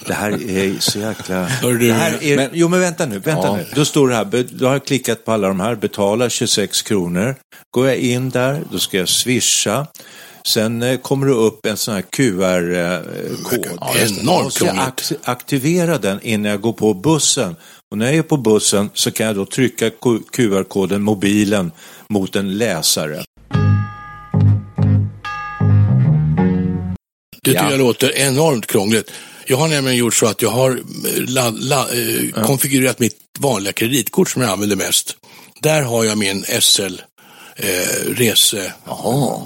det 0.08 0.14
här 0.14 0.50
är 0.52 0.80
så 0.80 1.00
jäkla... 1.00 1.40
Det 1.80 1.94
här 1.94 2.24
är... 2.24 2.36
men- 2.36 2.50
Jo 2.54 2.68
men 2.68 2.80
vänta 2.80 3.06
nu, 3.06 3.20
vänta 3.20 3.48
Ja. 3.48 3.56
nu. 3.58 3.66
Då 3.76 3.86
står 3.86 4.08
det 4.10 4.16
här, 4.16 4.46
då 4.52 4.66
har 4.66 4.74
jag 4.74 4.86
klickat 4.86 5.26
på 5.26 5.32
alla 5.32 5.48
de 5.48 5.60
här, 5.60 5.76
betala 5.76 6.30
26 6.30 6.82
kronor. 6.82 7.36
Går 7.72 7.88
jag 7.88 7.96
in 7.98 8.30
där, 8.30 8.62
då 8.72 8.80
ska 8.80 8.98
jag 8.98 9.10
swisha. 9.10 9.88
Sen 10.48 10.84
eh, 10.84 10.98
kommer 10.98 11.28
det 11.28 11.34
upp 11.34 11.66
en 11.66 11.78
sån 11.78 11.94
här 11.94 12.02
QR-kod. 12.02 13.68
Ja, 13.80 13.94
enormt 13.98 14.54
ska 14.54 14.66
jag 14.66 14.76
krångligt. 14.76 15.12
ak- 15.12 15.16
aktivera 15.24 15.98
den 15.98 16.20
innan 16.22 16.52
jag 16.52 16.62
går 16.62 16.74
på 16.74 16.94
bussen. 16.94 17.56
Och 17.92 17.98
när 17.98 18.06
jag 18.06 18.16
är 18.16 18.22
på 18.22 18.38
bussen 18.38 18.90
så 18.94 19.12
kan 19.12 19.26
jag 19.26 19.36
då 19.36 19.46
trycka 19.46 19.90
QR-koden, 20.32 21.02
mobilen, 21.02 21.72
mot 22.10 22.36
en 22.36 22.58
läsare. 22.58 23.24
Det 27.44 27.52
tycker 27.52 27.64
Ja. 27.64 27.72
jag 27.72 27.80
låter 27.80 28.18
enormt 28.18 28.66
krångligt. 28.68 29.12
Jag 29.46 29.58
har 29.58 29.68
nämligen 29.68 29.98
gjort 29.98 30.16
så 30.16 30.26
att 30.26 30.42
jag 30.42 30.50
har 30.50 30.72
eh, 30.72 31.24
la, 31.28 31.50
la, 31.50 31.88
eh, 31.90 32.44
konfigurerat 32.46 33.00
mitt 33.00 33.18
vanliga 33.40 33.74
kreditkort 33.74 34.30
som 34.30 34.42
jag 34.42 34.52
använder 34.52 34.76
mest. 34.76 35.16
Där 35.62 35.82
har 35.82 36.04
jag 36.04 36.18
min 36.18 36.46
SL 36.60 37.02
eh, 37.56 37.68
rese. 38.08 38.74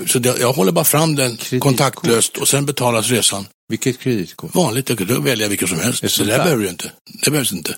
Så 0.08 0.20
det, 0.20 0.40
jag 0.40 0.54
håller 0.54 0.72
bara 0.72 0.86
fram 0.86 1.16
den 1.16 1.38
Kreditkort. 1.38 1.62
kontaktlöst 1.62 2.38
och 2.38 2.48
sen 2.48 2.66
betalas 2.66 3.10
resan. 3.10 3.46
Vilket 3.70 4.00
kreditkort? 4.00 4.56
Vanligt, 4.56 4.90
jag 4.90 4.98
kan 4.98 5.08
då 5.08 5.20
välja 5.20 5.48
vilket 5.48 5.70
som 5.70 5.80
helst. 5.80 6.12
Så 6.12 6.24
det 6.24 6.30
där 6.30 6.44
behöver 6.44 6.64
du 6.64 6.70
inte. 6.70 6.92
Det 7.26 7.32
behövs 7.32 7.52
inte. 7.52 7.76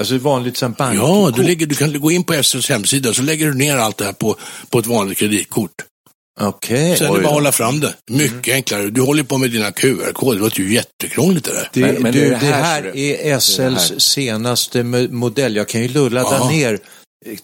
Alltså 0.00 0.18
vanligt 0.18 0.56
som 0.56 0.72
bankkort? 0.72 1.08
Ja, 1.08 1.32
du, 1.36 1.42
lägger, 1.42 1.66
du 1.66 1.74
kan 1.74 2.00
gå 2.00 2.10
in 2.10 2.24
på 2.24 2.42
SLs 2.42 2.68
hemsida 2.68 3.14
så 3.14 3.22
lägger 3.22 3.46
du 3.46 3.54
ner 3.54 3.76
allt 3.76 3.96
det 3.96 4.04
här 4.04 4.12
på, 4.12 4.36
på 4.70 4.78
ett 4.78 4.86
vanligt 4.86 5.18
kreditkort. 5.18 5.70
Okej. 6.40 6.96
Sen 6.96 7.06
är 7.06 7.14
det 7.14 7.18
bara 7.20 7.26
att 7.28 7.32
hålla 7.34 7.52
fram 7.52 7.80
det. 7.80 7.94
Mycket 8.10 8.54
enklare. 8.54 8.90
Du 8.90 9.00
håller 9.00 9.22
på 9.22 9.38
med 9.38 9.50
dina 9.50 9.70
QR-koder. 9.70 10.34
Det 10.38 10.44
låter 10.44 10.60
ju 10.60 10.74
jättekrångligt 10.74 11.46
det 11.46 11.52
där. 11.52 11.68
Det, 11.72 11.80
Men- 11.80 12.02
men 12.02 12.12
du, 12.12 12.20
det 12.20 12.26
är 12.26 12.30
det 12.30 12.36
här 12.46 12.62
här, 12.62 12.96
är 12.96 13.38
SLs 13.40 13.90
här. 13.90 13.98
senaste 13.98 14.82
mo- 14.82 15.10
modell. 15.12 15.56
Jag 15.56 15.68
kan 15.68 15.82
ju 15.82 15.88
ladda 15.88 16.48
ner 16.48 16.78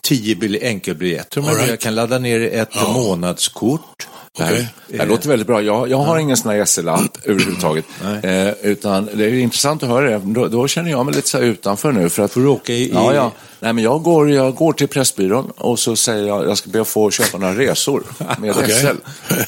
tio 0.03 0.35
bil- 0.37 0.59
enkelbiljetter. 0.63 1.41
Right. 1.43 1.69
Jag 1.69 1.81
kan 1.81 1.95
ladda 1.95 2.19
ner 2.19 2.41
ett 2.41 2.69
Ja. 2.75 2.93
månadskort. 2.93 4.09
Det, 4.39 4.45
här, 4.45 4.53
Okej. 4.53 4.69
det 4.89 4.99
här 4.99 5.07
låter 5.07 5.29
väldigt 5.29 5.47
bra. 5.47 5.63
Jag, 5.63 5.89
jag 5.91 5.97
har 5.99 6.19
ingen 6.19 6.37
sån 6.37 6.51
här 6.51 6.65
SL-app 6.65 7.19
överhuvudtaget. 7.25 7.85
Eh, 8.23 8.49
utan 8.63 9.09
det 9.15 9.25
är 9.25 9.33
intressant 9.35 9.83
att 9.83 9.89
höra 9.89 10.11
det. 10.11 10.21
Då, 10.25 10.49
då 10.49 10.69
känner 10.69 10.91
jag 10.91 11.07
mig 11.07 11.15
lite 11.15 11.29
så 11.29 11.39
här 11.39 11.45
utanför 11.45 11.93
nu. 11.93 12.09
För 12.09 12.23
att, 12.23 12.33
Får 12.33 12.41
du 12.41 12.47
åka 12.47 12.73
i... 12.73 12.91
Ja, 12.95 13.15
ja. 13.15 13.33
Nej, 13.61 13.73
men 13.73 13.85
jag 13.85 14.03
går, 14.03 14.31
jag 14.31 14.55
går 14.55 14.73
till 14.73 14.89
Pressbyrån 14.89 15.51
och 15.57 15.79
så 15.79 15.97
säger 15.97 16.27
jag 16.29 16.45
jag 16.49 16.59
ska 16.59 16.71
be 16.71 16.81
att 16.81 16.89
få 16.89 17.11
köpa 17.11 17.39
några 17.39 17.55
resor 17.55 18.03
med 18.39 18.51
Okej. 18.57 18.71
SL. 18.71 18.87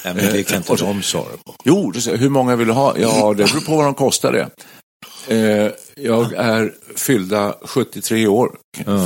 Nej, 0.04 0.14
men 0.14 0.16
det 0.16 0.42
kan 0.42 0.56
inte 0.56 0.74
de 0.76 1.02
svara 1.02 1.24
på. 1.46 1.54
Jo, 1.64 1.92
säger, 1.92 2.18
hur 2.18 2.28
många 2.28 2.56
vill 2.56 2.66
du 2.66 2.72
ha? 2.72 2.94
Ja, 2.98 3.34
det 3.36 3.44
beror 3.52 3.60
på 3.60 3.76
vad 3.76 3.84
de 3.84 3.94
kostar 3.94 4.32
det. 4.32 4.48
Eh, 5.28 5.70
jag 5.96 6.32
är 6.32 6.72
fyllda 6.96 7.54
73 7.64 8.26
år. 8.26 8.50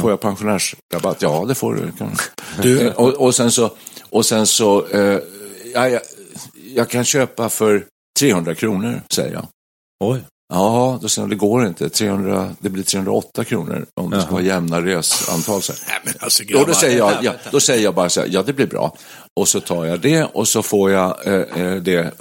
Får 0.03 0.11
jag 0.11 0.21
pensionärsrabatt? 0.21 1.23
Ja, 1.23 1.45
det 1.49 1.55
får 1.55 1.75
du. 1.75 1.93
Du- 2.63 2.81
Eh, 2.87 2.93
och, 2.93 3.09
och 3.15 3.35
sen 3.35 3.51
så, 3.53 3.71
och 4.11 4.27
sen 4.27 4.47
så 4.47 4.87
eh, 4.87 5.19
ja, 5.77 5.89
jag, 5.89 6.01
jag 6.75 6.89
kan 6.91 7.05
köpa 7.05 7.49
för 7.49 7.85
300 8.21 8.55
kronor, 8.55 9.03
säger 9.15 9.33
jag. 9.33 9.47
Oj. 10.05 10.21
Ja, 10.55 10.99
då 11.03 11.09
säger 11.09 11.25
jag, 11.25 11.31
det 11.31 11.37
går 11.37 11.67
inte. 11.67 11.89
300, 11.89 12.51
det 12.59 12.69
blir 12.69 12.83
308 12.83 13.45
kronor 13.45 13.87
om 14.01 14.11
det 14.11 14.23
ska 14.23 14.31
vara 14.31 14.43
jämna 14.43 14.81
resantal. 14.81 15.63
Så 15.63 15.73
här. 15.73 15.81
Nej, 15.89 16.01
men 16.05 16.15
alltså, 16.21 16.43
Då, 16.45 16.53
då, 16.53 16.59
grabbar. 16.59 16.73
säger 16.73 16.99
jag, 16.99 17.13
ja, 17.25 17.33
då 17.51 17.61
säger 17.61 17.85
jag 17.85 17.95
bara 17.95 18.09
så 18.09 18.21
här, 18.21 18.29
ja 18.33 18.43
det 18.43 18.53
blir 18.53 18.67
bra. 18.67 18.97
Och 19.41 19.49
så 19.49 19.61
tar 19.61 19.85
jag 19.85 20.01
det 20.01 20.25
och 20.25 20.49
så 20.49 20.63
får 20.63 20.91
jag 20.91 21.27
eh, 21.27 21.63
eh, 21.63 21.75
det, 21.75 22.13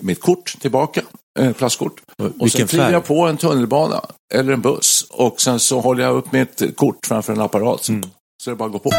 mitt 0.00 0.20
kort 0.20 0.56
tillbaka, 0.60 1.02
eh, 1.40 1.52
plastkort. 1.52 2.00
Och 2.40 2.50
så 2.52 2.66
kliver 2.66 2.92
jag 2.92 3.04
på 3.04 3.26
en 3.26 3.36
tunnelbana 3.36 4.04
eller 4.34 4.52
en 4.52 4.60
buss 4.60 5.06
och 5.10 5.40
sen 5.40 5.60
så 5.60 5.80
håller 5.80 6.04
jag 6.04 6.16
upp 6.16 6.32
mitt 6.32 6.62
kort 6.76 7.06
framför 7.06 7.32
en 7.32 7.40
apparat. 7.40 7.84
Så, 7.84 7.92
Mm. 7.92 8.10
så 8.44 8.50
det 8.50 8.56
bara 8.56 8.68
går 8.68 8.78
på. 8.78 8.90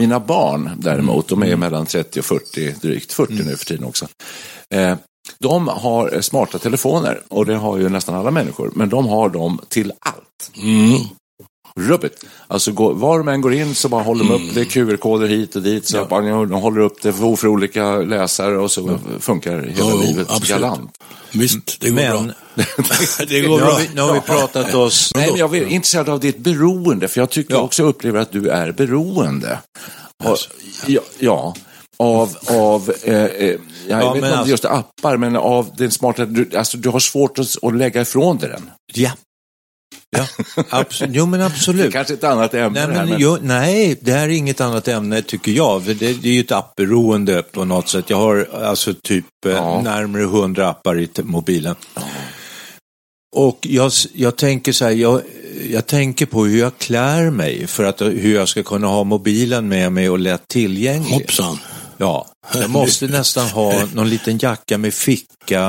Mina 0.00 0.20
barn 0.20 0.70
däremot, 0.78 1.28
de 1.28 1.42
Mm. 1.42 1.52
är 1.52 1.56
mellan 1.56 1.86
30 1.86 2.18
och 2.18 2.24
40, 2.24 2.74
drygt 2.80 3.12
40 3.12 3.32
nu 3.32 3.56
för 3.56 3.64
tiden 3.64 3.84
också. 3.84 4.08
Eh, 4.74 4.96
de 5.38 5.68
har 5.68 6.20
smarta 6.20 6.58
telefoner 6.58 7.22
och 7.28 7.46
det 7.46 7.54
har 7.54 7.78
ju 7.78 7.88
nästan 7.88 8.14
alla 8.14 8.30
människor, 8.30 8.72
men 8.74 8.88
de 8.88 9.06
har 9.06 9.28
dem 9.28 9.60
till 9.68 9.92
allt. 10.00 10.52
Mm. 10.62 11.00
Rubbet. 11.78 12.24
Alltså 12.48 12.72
går, 12.72 12.94
var 12.94 13.18
de 13.18 13.28
än 13.28 13.40
går 13.40 13.54
in 13.54 13.74
så 13.74 13.88
bara 13.88 14.02
håller 14.02 14.24
de 14.24 14.34
upp 14.34 14.54
det, 14.54 14.64
QR-koder 14.64 15.28
hit 15.28 15.56
och 15.56 15.62
dit, 15.62 15.86
så 15.88 15.98
att 15.98 16.10
man, 16.10 16.24
de 16.26 16.52
håller 16.52 16.80
upp 16.80 17.02
det 17.02 17.12
för, 17.12 17.36
för 17.36 17.48
olika 17.48 17.96
läsare 17.96 18.58
och 18.58 18.70
så 18.70 18.98
funkar 19.20 19.52
hela 19.62 19.72
Jo, 19.78 20.00
livet 20.02 20.26
absolut. 20.30 20.48
galant. 20.62 20.90
Visst, 21.32 21.80
det 21.80 21.90
går 21.90 21.96
Men 21.96 22.26
bra. 22.26 22.34
det 23.28 23.40
går 23.40 23.48
nu 23.50 23.56
bra. 23.64 23.72
har, 23.72 23.78
vi, 23.80 23.88
nu 23.94 24.00
har 24.00 24.14
vi 24.14 24.20
pratat 24.20 24.74
oss... 24.74 25.12
Nej, 25.14 25.28
men 25.30 25.36
jag 25.38 25.56
är 25.56 25.66
intresserad 25.66 26.08
av 26.08 26.20
ditt 26.20 26.38
beroende, 26.38 27.08
för 27.08 27.20
jag 27.20 27.30
tycker 27.30 27.54
Ja. 27.54 27.60
också 27.60 27.82
upplever 27.82 28.20
att 28.20 28.32
du 28.32 28.48
är 28.48 28.72
beroende. 28.72 29.58
Och, 30.24 30.36
ja, 30.86 31.00
ja, 31.18 31.54
av, 31.98 32.36
av 32.48 32.92
eh, 33.04 33.14
eh, 33.24 33.46
jag 33.88 34.02
Ja, 34.02 34.12
vet 34.12 34.22
men 34.22 34.24
inte 34.24 34.26
om 34.32 34.38
alltså- 34.38 34.50
just 34.50 34.64
appar, 34.64 35.16
men 35.16 35.36
av 35.36 35.70
den 35.76 35.90
smarta, 35.90 36.24
du, 36.24 36.50
alltså 36.56 36.76
du 36.76 36.88
har 36.88 37.00
svårt 37.00 37.38
att, 37.38 37.56
att 37.64 37.76
lägga 37.76 38.00
ifrån 38.00 38.38
dig 38.38 38.48
den. 38.48 38.70
Ja. 38.94 39.10
Ja. 40.10 40.26
Absolut. 40.70 41.16
Jo, 41.16 41.26
men 41.26 41.40
Det 41.40 41.46
är 41.46 41.50
absolut. 41.50 41.92
kanske 41.92 42.14
ett 42.14 42.24
annat 42.24 42.54
ämne 42.54 42.80
Nej, 42.80 42.88
det 42.88 42.92
här, 42.94 43.00
men, 43.00 43.08
men... 43.10 43.20
jo, 43.20 43.38
nej, 43.42 43.98
det 44.00 44.12
här 44.12 44.22
är 44.24 44.28
inget 44.28 44.60
annat 44.60 44.88
ämne 44.88 45.22
tycker 45.22 45.52
jag. 45.52 45.82
Det, 45.82 45.94
det 45.94 46.28
är 46.28 46.32
ju 46.32 46.40
ett 46.40 46.52
appberoende 46.52 47.42
på 47.42 47.64
något 47.64 47.88
sätt. 47.88 48.10
Jag 48.10 48.16
har 48.16 48.48
alltså 48.62 48.94
typ 48.94 49.24
eh, 49.46 49.52
Ja. 49.52 49.80
närmare 49.82 50.22
hundra 50.24 50.68
appar 50.68 50.98
i 50.98 51.08
mobilen. 51.22 51.74
Och 53.36 53.58
jag, 53.60 53.92
jag 54.14 54.36
tänker 54.36 54.72
så 54.72 54.84
här, 54.84 54.92
jag, 54.92 55.20
jag 55.70 55.86
tänker 55.86 56.26
på 56.26 56.44
hur 56.44 56.58
jag 56.60 56.78
klär 56.78 57.30
mig 57.30 57.66
för 57.66 57.84
att 57.84 58.00
hur 58.00 58.34
jag 58.34 58.48
ska 58.48 58.62
kunna 58.62 58.86
ha 58.86 59.04
mobilen 59.04 59.68
med 59.68 59.92
mig 59.92 60.10
och 60.10 60.18
lätt 60.18 60.48
tillgänglig. 60.48 61.10
Hoppsan. 61.14 61.58
Ja, 62.00 62.26
jag 62.54 62.70
måste 62.70 63.06
nästan 63.06 63.48
ha 63.48 63.84
någon 63.94 64.10
liten 64.10 64.38
jacka 64.38 64.78
med 64.78 64.94
ficka. 64.94 65.26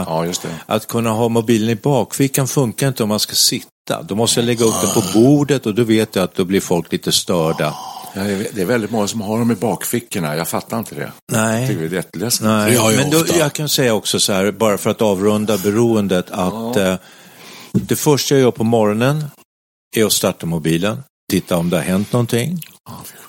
Ja, 0.08 0.26
just 0.26 0.42
det. 0.42 0.50
Att 0.66 0.88
kunna 0.88 1.10
ha 1.10 1.30
mobilen 1.30 1.70
i 1.70 1.76
bakfickan 1.76 2.48
funkar 2.48 2.88
inte 2.88 3.04
om 3.04 3.10
man 3.10 3.20
ska 3.20 3.34
sitta. 3.34 4.02
Då 4.04 4.16
måste 4.16 4.40
jag 4.40 4.46
lägga 4.48 4.66
upp 4.66 4.76
den 4.82 4.94
på 4.94 5.20
bordet 5.20 5.66
och 5.66 5.76
då 5.76 5.84
vet 5.84 6.16
jag 6.16 6.24
att 6.24 6.36
då 6.36 6.46
blir 6.46 6.62
folk 6.62 6.92
lite 6.92 7.12
störda. 7.12 7.76
Ja, 8.16 8.24
det 8.24 8.62
är- 8.62 8.66
väldigt 8.66 8.92
många 8.92 9.08
som 9.08 9.22
har 9.22 9.40
dem 9.40 9.52
i 9.52 9.56
bakfickorna. 9.56 10.36
Jag 10.36 10.48
fattar 10.48 10.80
inte 10.80 10.96
det. 10.96 11.02
Jag 11.02 11.12
Nej. 11.42 11.68
tycker 11.68 11.82
det 11.82 11.88
är 11.88 11.92
jätteläskigt. 11.96 12.44
Nej, 12.44 12.74
jag 12.74 12.96
men 12.96 13.10
då, 13.10 13.26
jag 13.40 13.54
kan 13.54 13.70
säga 13.70 13.94
också 13.94 14.20
så 14.20 14.34
här, 14.34 14.52
bara 14.52 14.78
för 14.78 14.90
att 14.90 15.02
avrunda 15.02 15.58
beroendet, 15.58 16.32
att 16.32 16.76
eh, 16.78 16.96
det 17.72 17.96
första 17.96 18.36
jag 18.36 18.42
gör 18.42 18.52
på 18.52 18.64
morgonen 18.64 19.26
är 19.96 20.06
att 20.06 20.14
starta 20.14 20.46
mobilen, 20.46 21.04
titta 21.32 21.58
om 21.58 21.70
det 21.70 21.78
har 21.78 21.84
hänt 21.84 22.12
någonting. 22.14 22.62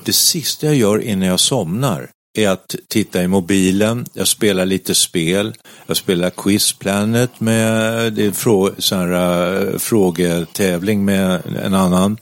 Det 0.04 0.12
sista 0.12 0.66
jag 0.66 0.74
gör 0.74 0.98
innan 1.02 1.28
jag 1.28 1.40
somnar 1.40 2.08
är 2.34 2.48
att 2.48 2.76
titta 2.88 3.22
i 3.22 3.28
mobilen, 3.28 4.06
jag 4.12 4.28
spelar 4.28 4.66
lite 4.66 4.94
spel, 4.94 5.54
jag 5.86 5.96
spelar 5.96 6.30
Quiz 6.30 6.72
Planet 6.72 7.40
med 7.40 8.12
det 8.12 8.26
är 8.26 8.32
frå, 8.32 8.70
sån 8.78 8.98
här, 8.98 9.72
eh, 9.72 9.78
frågetävling 9.78 11.04
med 11.04 11.42
en 11.64 11.74
annan. 11.74 12.18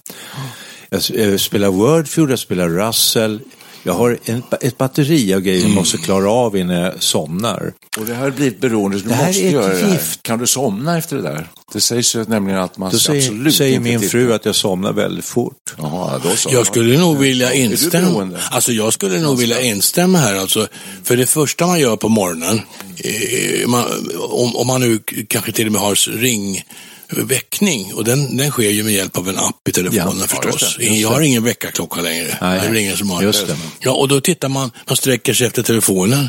Jag 0.90 1.40
spelar 1.40 1.68
Wordfeud, 1.68 2.30
jag 2.30 2.38
spelar 2.38 2.68
Russell. 2.68 3.40
Jag 3.82 3.92
har 3.92 4.18
en, 4.24 4.42
ett 4.60 4.78
batteri 4.78 5.34
av 5.34 5.40
grejer 5.40 5.62
jag 5.62 5.70
måste 5.70 5.98
klara 5.98 6.30
av 6.30 6.56
innan 6.56 6.76
jag 6.76 7.02
somnar. 7.02 7.72
Och 7.98 8.06
det 8.06 8.14
här 8.14 8.22
har 8.22 8.30
blivit 8.30 8.60
beroende, 8.60 8.96
du 8.98 9.02
Det 9.08 9.14
här 9.14 9.26
måste 9.26 9.42
är 9.42 9.46
ett 9.46 9.52
göra 9.52 9.74
det 9.74 9.80
här. 9.86 9.92
gift. 9.92 10.22
Kan 10.22 10.38
du 10.38 10.46
somna 10.46 10.98
efter 10.98 11.16
det 11.16 11.22
där? 11.22 11.46
Det 11.72 11.80
sägs 11.80 12.14
ju 12.16 12.24
nämligen 12.24 12.60
att 12.60 12.78
man 12.78 12.90
Då 12.92 12.98
ska 12.98 13.12
säger, 13.12 13.22
absolut 13.22 13.54
säger 13.54 13.76
inte 13.76 13.90
min 13.90 13.98
titta. 14.00 14.10
fru 14.10 14.32
att 14.32 14.44
jag 14.44 14.54
somnar 14.54 14.92
väldigt 14.92 15.24
fort. 15.24 15.74
Jaha, 15.78 16.20
då 16.24 16.30
så. 16.36 16.48
Jag 16.52 16.66
skulle 16.66 16.98
nog 16.98 17.18
vilja 17.18 17.52
instämma. 17.54 18.28
Alltså 18.50 18.72
jag 18.72 18.92
skulle 18.92 19.18
nog 19.20 19.38
vilja 19.38 19.60
instämma 19.60 20.18
här. 20.18 20.34
Alltså, 20.36 20.68
för 21.04 21.16
det 21.16 21.26
första 21.26 21.66
man 21.66 21.80
gör 21.80 21.96
på 21.96 22.08
morgonen, 22.08 22.60
eh, 22.96 23.66
man, 23.68 23.84
om, 24.18 24.56
om 24.56 24.66
man 24.66 24.80
nu 24.80 24.98
kanske 25.28 25.52
till 25.52 25.66
och 25.66 25.72
med 25.72 25.80
har 25.80 26.18
ring 26.18 26.62
väckning 27.10 27.94
och 27.94 28.04
den, 28.04 28.36
den 28.36 28.50
sker 28.50 28.70
ju 28.70 28.82
med 28.82 28.92
hjälp 28.92 29.16
av 29.18 29.28
en 29.28 29.38
app 29.38 29.68
i 29.68 29.72
telefonen 29.72 30.18
Ja, 30.20 30.26
förstås. 30.26 30.62
just 30.62 30.78
det, 30.78 30.84
jag 30.86 31.08
har 31.08 31.20
ingen 31.20 31.44
väckarklocka 31.44 32.00
längre. 32.00 32.38
Nej, 32.40 32.60
det 32.60 32.66
är 32.66 32.74
ingen 32.74 32.96
som 32.96 33.10
har 33.10 33.22
just 33.22 33.46
det. 33.46 33.56
Ja, 33.80 33.92
och 33.92 34.08
då 34.08 34.20
tittar 34.20 34.48
man, 34.48 34.70
man 34.88 34.96
sträcker 34.96 35.34
sig 35.34 35.46
efter 35.46 35.62
telefonen, 35.62 36.28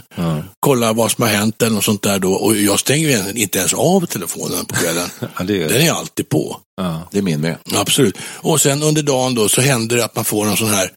kollar 0.59 0.93
vad 0.93 1.11
som 1.11 1.21
har 1.21 1.29
hänt 1.31 1.61
eller 1.61 1.75
något 1.75 1.83
sånt 1.83 2.01
där 2.01 2.19
då. 2.19 2.33
Och 2.33 2.55
jag 2.57 2.79
stänger 2.79 3.09
ju 3.09 3.41
inte 3.41 3.57
ens 3.59 3.73
av 3.73 4.05
telefonen 4.05 4.65
på 4.65 4.75
kvällen. 4.75 5.09
Ja, 5.37 5.43
det 5.43 5.63
är- 5.63 5.69
Den 5.69 5.81
är 5.81 5.91
alltid 5.91 6.29
på. 6.29 6.57
Ja. 6.77 7.07
Det 7.11 7.17
är 7.17 7.21
min 7.21 7.41
med. 7.41 7.55
Absolut. 7.75 8.17
Och 8.23 8.61
sen 8.61 8.83
under 8.83 9.01
dagen 9.03 9.35
då 9.35 9.49
så 9.49 9.61
händer 9.61 9.95
det 9.97 10.05
att 10.05 10.15
man 10.15 10.25
får 10.25 10.45
en 10.47 10.57
sån 10.57 10.69
här, 10.69 10.91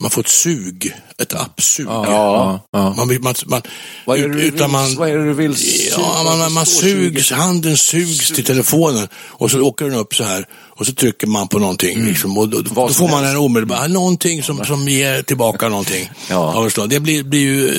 man 0.00 0.10
får 0.10 0.20
ett 0.20 0.28
sug, 0.28 0.94
ett 1.18 1.34
appsug. 1.34 1.86
Ja, 1.86 2.60
ja. 2.72 2.94
Man, 2.96 3.18
man, 3.22 3.34
man, 3.46 3.62
Vad 4.04 4.18
är 4.18 4.28
det 4.28 4.42
utan 4.42 4.58
vill, 4.58 4.68
man, 4.68 4.94
vad 4.96 5.08
är 5.08 5.18
det 5.18 5.24
du 5.24 5.32
vill 5.32 5.56
Ja, 5.90 6.22
man, 6.24 6.38
man, 6.38 6.52
man 6.52 6.66
sugs, 6.66 7.30
handen 7.30 7.76
sugs 7.76 8.28
till 8.32 8.44
telefonen 8.44 9.08
och 9.14 9.50
så 9.50 9.60
åker 9.60 9.84
den 9.84 9.94
upp 9.94 10.14
så 10.14 10.24
här 10.24 10.46
och 10.78 10.86
så 10.86 10.92
trycker 10.92 11.26
man 11.26 11.48
på 11.48 11.58
någonting. 11.58 12.04
Liksom, 12.04 12.38
och 12.38 12.48
då, 12.48 12.60
då 12.60 12.88
får 12.88 13.08
man 13.08 13.24
en 13.24 13.36
omedelbar, 13.36 13.88
någonting 13.88 14.42
som, 14.42 14.64
som 14.64 14.88
ger 14.88 15.22
tillbaka 15.22 15.68
någonting. 15.68 16.10
Ja. 16.30 16.68
Det 16.88 17.00
blir, 17.00 17.22
blir 17.22 17.40
ju, 17.40 17.70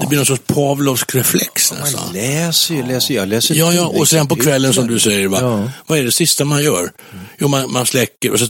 det 0.00 0.06
blir 0.06 0.16
någon 0.16 0.26
sorts 0.26 0.42
Pavlovsk 0.46 1.14
reflex 1.14 1.72
nästan. 1.72 2.00
Man 2.04 2.14
läser 2.14 2.74
ju, 2.74 2.86
läser, 2.86 3.14
jag 3.14 3.28
läser 3.28 3.54
Ja, 3.54 3.72
ja, 3.72 3.86
och 3.86 4.08
sen 4.08 4.28
på 4.28 4.36
kvällen 4.36 4.72
som 4.72 4.86
du 4.86 4.98
säger, 4.98 5.28
va? 5.28 5.38
Ja. 5.40 5.70
vad 5.86 5.98
är 5.98 6.04
det 6.04 6.12
sista 6.12 6.44
man 6.44 6.62
gör? 6.62 6.90
Jo, 7.38 7.48
man, 7.48 7.72
man 7.72 7.86
släcker 7.86 8.32
och 8.32 8.38
så 8.38 8.46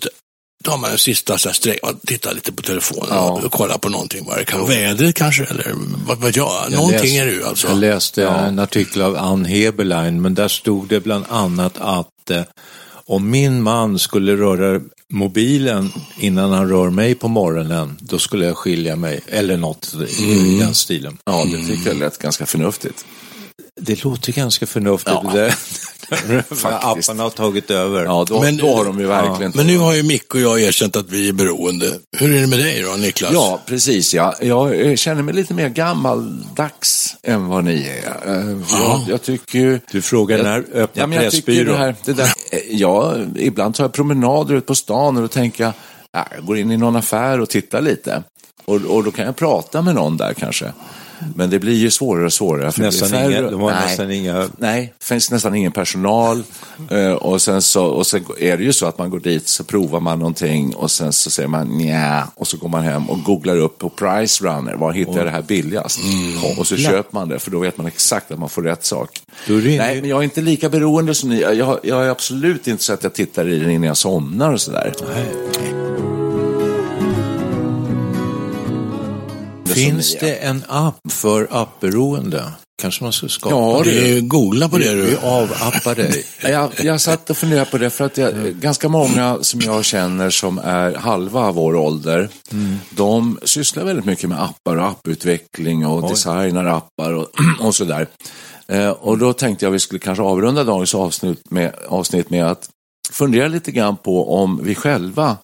tar 0.67 0.79
man 0.79 0.91
en 0.91 0.99
sista 0.99 1.39
så 1.39 1.49
här 1.49 1.55
sträck 1.55 1.79
och 1.83 1.93
tittar 2.07 2.35
lite 2.35 2.53
på 2.53 2.63
telefonen 2.63 3.09
Ja. 3.11 3.31
och 3.45 3.53
kollar 3.53 3.79
på 3.79 3.89
någonting. 3.89 4.25
Vad 4.27 4.39
det 4.39 4.45
kan 4.45 4.61
vara. 4.61 4.69
Vädret 4.71 5.15
kanske, 5.15 5.45
eller 5.45 5.73
vad 6.07 6.21
vet 6.21 6.37
jag. 6.37 6.51
Jag 6.65 6.73
Någonting 6.73 7.01
läste- 7.01 7.17
är 7.17 7.27
det 7.27 7.33
ju 7.33 7.45
alltså. 7.45 7.69
Jag 7.69 7.77
läste 7.79 8.27
en 8.29 8.59
artikel 8.59 9.03
av 9.03 9.17
Ann 9.17 9.45
Heberlein, 9.45 10.23
men 10.23 10.35
där 10.35 10.49
stod 10.49 10.89
det 10.89 11.01
bland 11.01 11.25
annat 11.29 11.73
att 11.79 12.31
eh, 12.31 12.43
om 13.09 13.31
min 13.31 13.63
man 13.63 13.99
skulle 13.99 14.37
röra 14.37 14.81
mobilen 15.13 15.93
innan 16.19 16.53
han 16.53 16.69
rör 16.69 16.91
mig 16.91 17.15
på 17.15 17.29
morgonen, 17.29 17.97
då 18.01 18.19
skulle 18.19 18.45
jag 18.47 18.57
skilja 18.57 18.97
mig. 18.97 19.21
Eller 19.29 19.57
något 19.57 19.95
i 20.19 20.25
Mm. 20.33 20.59
den 20.59 20.75
stilen. 20.75 21.19
Ja, 21.25 21.45
det 21.53 21.67
tycker 21.67 21.89
jag 21.91 21.99
lät 21.99 22.19
ganska 22.19 22.47
förnuftigt. 22.47 23.05
Det 23.81 24.05
låter 24.05 24.33
ganska 24.33 24.66
förnuftigt. 24.66 25.16
Ja. 25.25 25.31
Det 25.33 25.40
där. 25.40 25.55
Apparna 26.64 27.23
har 27.23 27.31
tagit 27.31 27.71
över. 27.71 28.05
Ja, 28.05 28.25
då, 28.29 28.40
Men- 28.40 28.57
då 28.57 28.77
har 28.77 28.85
de 28.85 29.01
ju 29.01 29.07
verkligen... 29.07 29.53
Men 29.55 29.66
nu 29.66 29.79
har 29.79 29.95
ju 29.95 30.03
Micke 30.03 30.35
och 30.35 30.40
jag 30.40 30.61
erkänt 30.61 30.97
att 30.97 31.11
vi 31.11 31.29
är 31.29 31.33
beroende. 31.33 31.92
Hur 32.16 32.35
är 32.37 32.40
det 32.40 32.47
med 32.47 32.59
dig 32.59 32.83
då, 32.83 32.97
Niklas? 32.97 33.31
Ja, 33.33 33.61
precis 33.66 34.14
ja. 34.14 34.35
Jag 34.40 34.81
eh, 34.87 34.97
känner 34.97 35.23
mig 35.23 35.35
lite 35.35 35.55
mer 35.55 35.69
gammaldags 35.69 37.16
än 37.23 37.47
vad 37.47 37.64
ni 37.64 37.88
är. 38.05 38.35
Eh, 38.38 38.57
Jag, 38.81 39.01
jag 39.09 39.23
tycker 39.23 39.59
ju... 39.59 39.81
Du 39.90 40.03
frågar 40.03 40.42
när 40.42 40.59
öppnar 40.59 40.88
Ja, 41.03 41.07
men 41.07 41.23
jag 41.23 41.33
tycker 41.33 41.53
det 41.53 41.57
Pressbyrån? 41.64 41.77
här, 41.79 41.95
det 42.05 42.12
där, 42.12 42.33
eh, 42.53 42.59
ja, 42.71 43.14
ibland 43.37 43.75
tar 43.75 43.85
jag 43.85 43.92
promenader 43.92 44.55
ut 44.55 44.66
på 44.66 44.75
stan 44.75 45.16
och 45.16 45.23
då 45.23 45.29
tänker 45.29 45.64
jag, 45.64 45.73
ja, 46.12 46.27
jag 46.37 46.45
går 46.47 46.59
in 46.59 46.71
i 46.71 46.77
någon 46.77 46.97
affär 46.97 47.40
och 47.40 47.49
tittar 47.49 47.81
lite. 47.81 48.23
Och, 48.64 48.75
och 48.77 49.05
då 49.05 49.11
kan 49.11 49.25
jag 49.27 49.37
prata 49.37 49.83
med 49.83 49.95
någon 49.95 50.16
där 50.16 50.35
kanske. 50.35 50.73
Men 51.35 51.51
det 51.51 51.59
blir 51.59 51.75
ju 51.75 51.91
svårare 51.91 52.25
och 52.27 52.33
svårare. 52.33 52.73
För 52.73 52.81
det 52.81 52.87
Nästan 52.87 53.09
färre- 53.09 53.31
inga- 53.31 53.51
de 53.51 53.61
har 53.61 53.71
nej, 53.71 53.87
nästan 53.87 54.11
inga- 54.11 54.49
Nej, 54.59 54.93
det 54.99 55.05
finns 55.05 55.31
nästan 55.31 55.55
ingen 55.55 55.73
personal. 55.73 56.43
Eh, 56.91 57.11
och, 57.13 57.43
sen 57.43 57.63
så, 57.63 57.85
och 57.85 58.07
sen 58.07 58.25
är 58.39 58.57
det 58.57 58.65
ju 58.65 58.73
så 58.73 58.87
att 58.87 58.99
man 58.99 59.11
går 59.11 59.21
dit 59.21 59.49
så 59.49 59.65
provar 59.65 60.01
man 60.01 60.19
någonting 60.19 60.75
och 60.75 60.91
sen 60.91 61.13
så 61.13 61.31
säger 61.31 61.49
man 61.49 61.67
nja 61.79 62.29
och 62.35 62.47
så 62.47 62.57
går 62.57 62.69
man 62.69 62.83
hem 62.85 63.11
och 63.11 63.23
googlar 63.23 63.57
upp 63.57 63.79
på 63.79 63.89
Price 63.89 64.45
Runner, 64.45 64.75
var 64.75 64.93
hittar 64.93 65.17
jag 65.17 65.27
det 65.27 65.31
här 65.31 65.43
billigast? 65.43 65.99
Och 66.59 66.67
så 66.67 66.77
köper 66.77 67.15
man 67.15 67.29
det 67.29 67.39
för 67.39 67.51
då 67.51 67.59
vet 67.59 67.77
man 67.77 67.87
exakt 67.87 68.31
att 68.33 68.39
man 68.39 68.49
får 68.49 68.63
rätt 68.63 68.85
sak. 68.85 69.21
Nej, 69.79 70.01
men 70.01 70.11
jag 70.11 70.19
är 70.19 70.23
inte 70.23 70.41
lika 70.41 70.69
beroende 70.69 71.15
som 71.15 71.29
ni. 71.29 71.41
Jag, 71.41 71.79
jag 71.83 72.05
är 72.07 72.09
absolut 72.09 72.67
inte 72.67 72.85
så 72.85 72.93
att 72.93 73.03
jag 73.03 73.15
tittar 73.15 73.49
i 73.49 73.59
den 73.59 73.71
innan 73.71 73.87
jag 73.89 73.97
somnar 73.97 74.53
och 74.53 74.61
sådär. 74.61 74.93
Finns 79.77 80.17
det 80.21 80.35
en 80.35 80.65
app 80.69 81.12
för 81.12 81.49
appberoende? 81.51 82.45
Kanske 82.83 83.05
man 83.05 83.12
ska 83.12 83.29
skapa 83.29 83.55
Ja, 83.57 83.81
det? 83.85 84.17
Är, 84.17 84.21
googla 84.21 84.69
på 84.69 84.79
det 84.79 84.95
Vi 84.95 85.11
du. 85.11 85.17
avappar 85.17 85.95
dig. 85.95 86.25
Jag, 86.43 86.71
jag 86.83 87.01
satt 87.01 87.31
och 87.31 87.37
funderade 87.37 87.71
på 87.71 87.79
det 87.79 87.91
för 87.91 88.05
att 88.05 88.17
jag, 88.17 88.35
ganska 88.55 88.89
många 88.89 89.39
som 89.43 89.61
jag 89.61 89.85
känner 89.85 90.31
som 90.31 90.59
är 90.59 90.95
halva 90.95 91.53
vår 91.53 91.77
ålder, 91.77 92.29
de 92.91 93.39
sysslar 93.45 93.85
väldigt 93.85 94.05
mycket 94.05 94.29
med 94.29 94.43
appar 94.43 94.77
och 94.77 94.87
apputveckling 94.87 95.87
och 95.87 96.09
designar 96.09 96.65
appar 96.65 97.12
och, 97.12 97.29
och 97.61 97.75
sådär. 97.75 98.07
Eh, 98.69 98.91
och 98.91 99.19
då 99.19 99.33
tänkte 99.33 99.65
jag 99.65 99.71
vi 99.73 99.79
skulle 99.79 99.99
kanske 99.99 100.23
avrunda 100.23 100.65
dagens 100.65 100.95
avsnitt 100.95 101.51
med, 101.51 101.73
avsnitt 101.89 102.31
med 102.31 102.47
att 102.47 102.69
fundera 103.11 103.49
lite 103.49 103.73
grann 103.73 103.97
på 103.97 104.35
om 104.35 104.61
vi 104.62 104.75
själva 104.75 105.37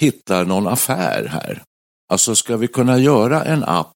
hittar 0.00 0.44
någon 0.44 0.66
affär 0.68 1.28
här. 1.32 1.62
Alltså 2.12 2.34
ska 2.34 2.56
vi 2.56 2.68
kunna 2.68 2.98
göra 2.98 3.44
en 3.44 3.64
app, 3.64 3.92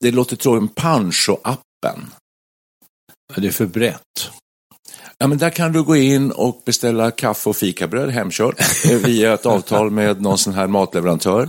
det 0.00 0.10
låter 0.10 0.36
tråkigt, 0.36 0.74
Pancho-appen. 0.74 2.00
Det 3.36 3.46
är 3.46 3.50
för 3.52 3.66
brett. 3.66 4.30
Ja, 5.18 5.26
men 5.26 5.38
där 5.38 5.50
kan 5.50 5.72
du 5.72 5.82
gå 5.82 5.96
in 5.96 6.30
och 6.30 6.62
beställa 6.66 7.10
kaffe 7.10 7.48
och 7.50 7.56
fikabröd 7.56 8.10
hemkört 8.10 8.60
eh, 8.90 8.96
via 8.96 9.34
ett 9.34 9.46
avtal 9.46 9.90
med 9.90 10.20
någon 10.22 10.38
sån 10.38 10.54
här 10.54 10.66
matleverantör. 10.66 11.48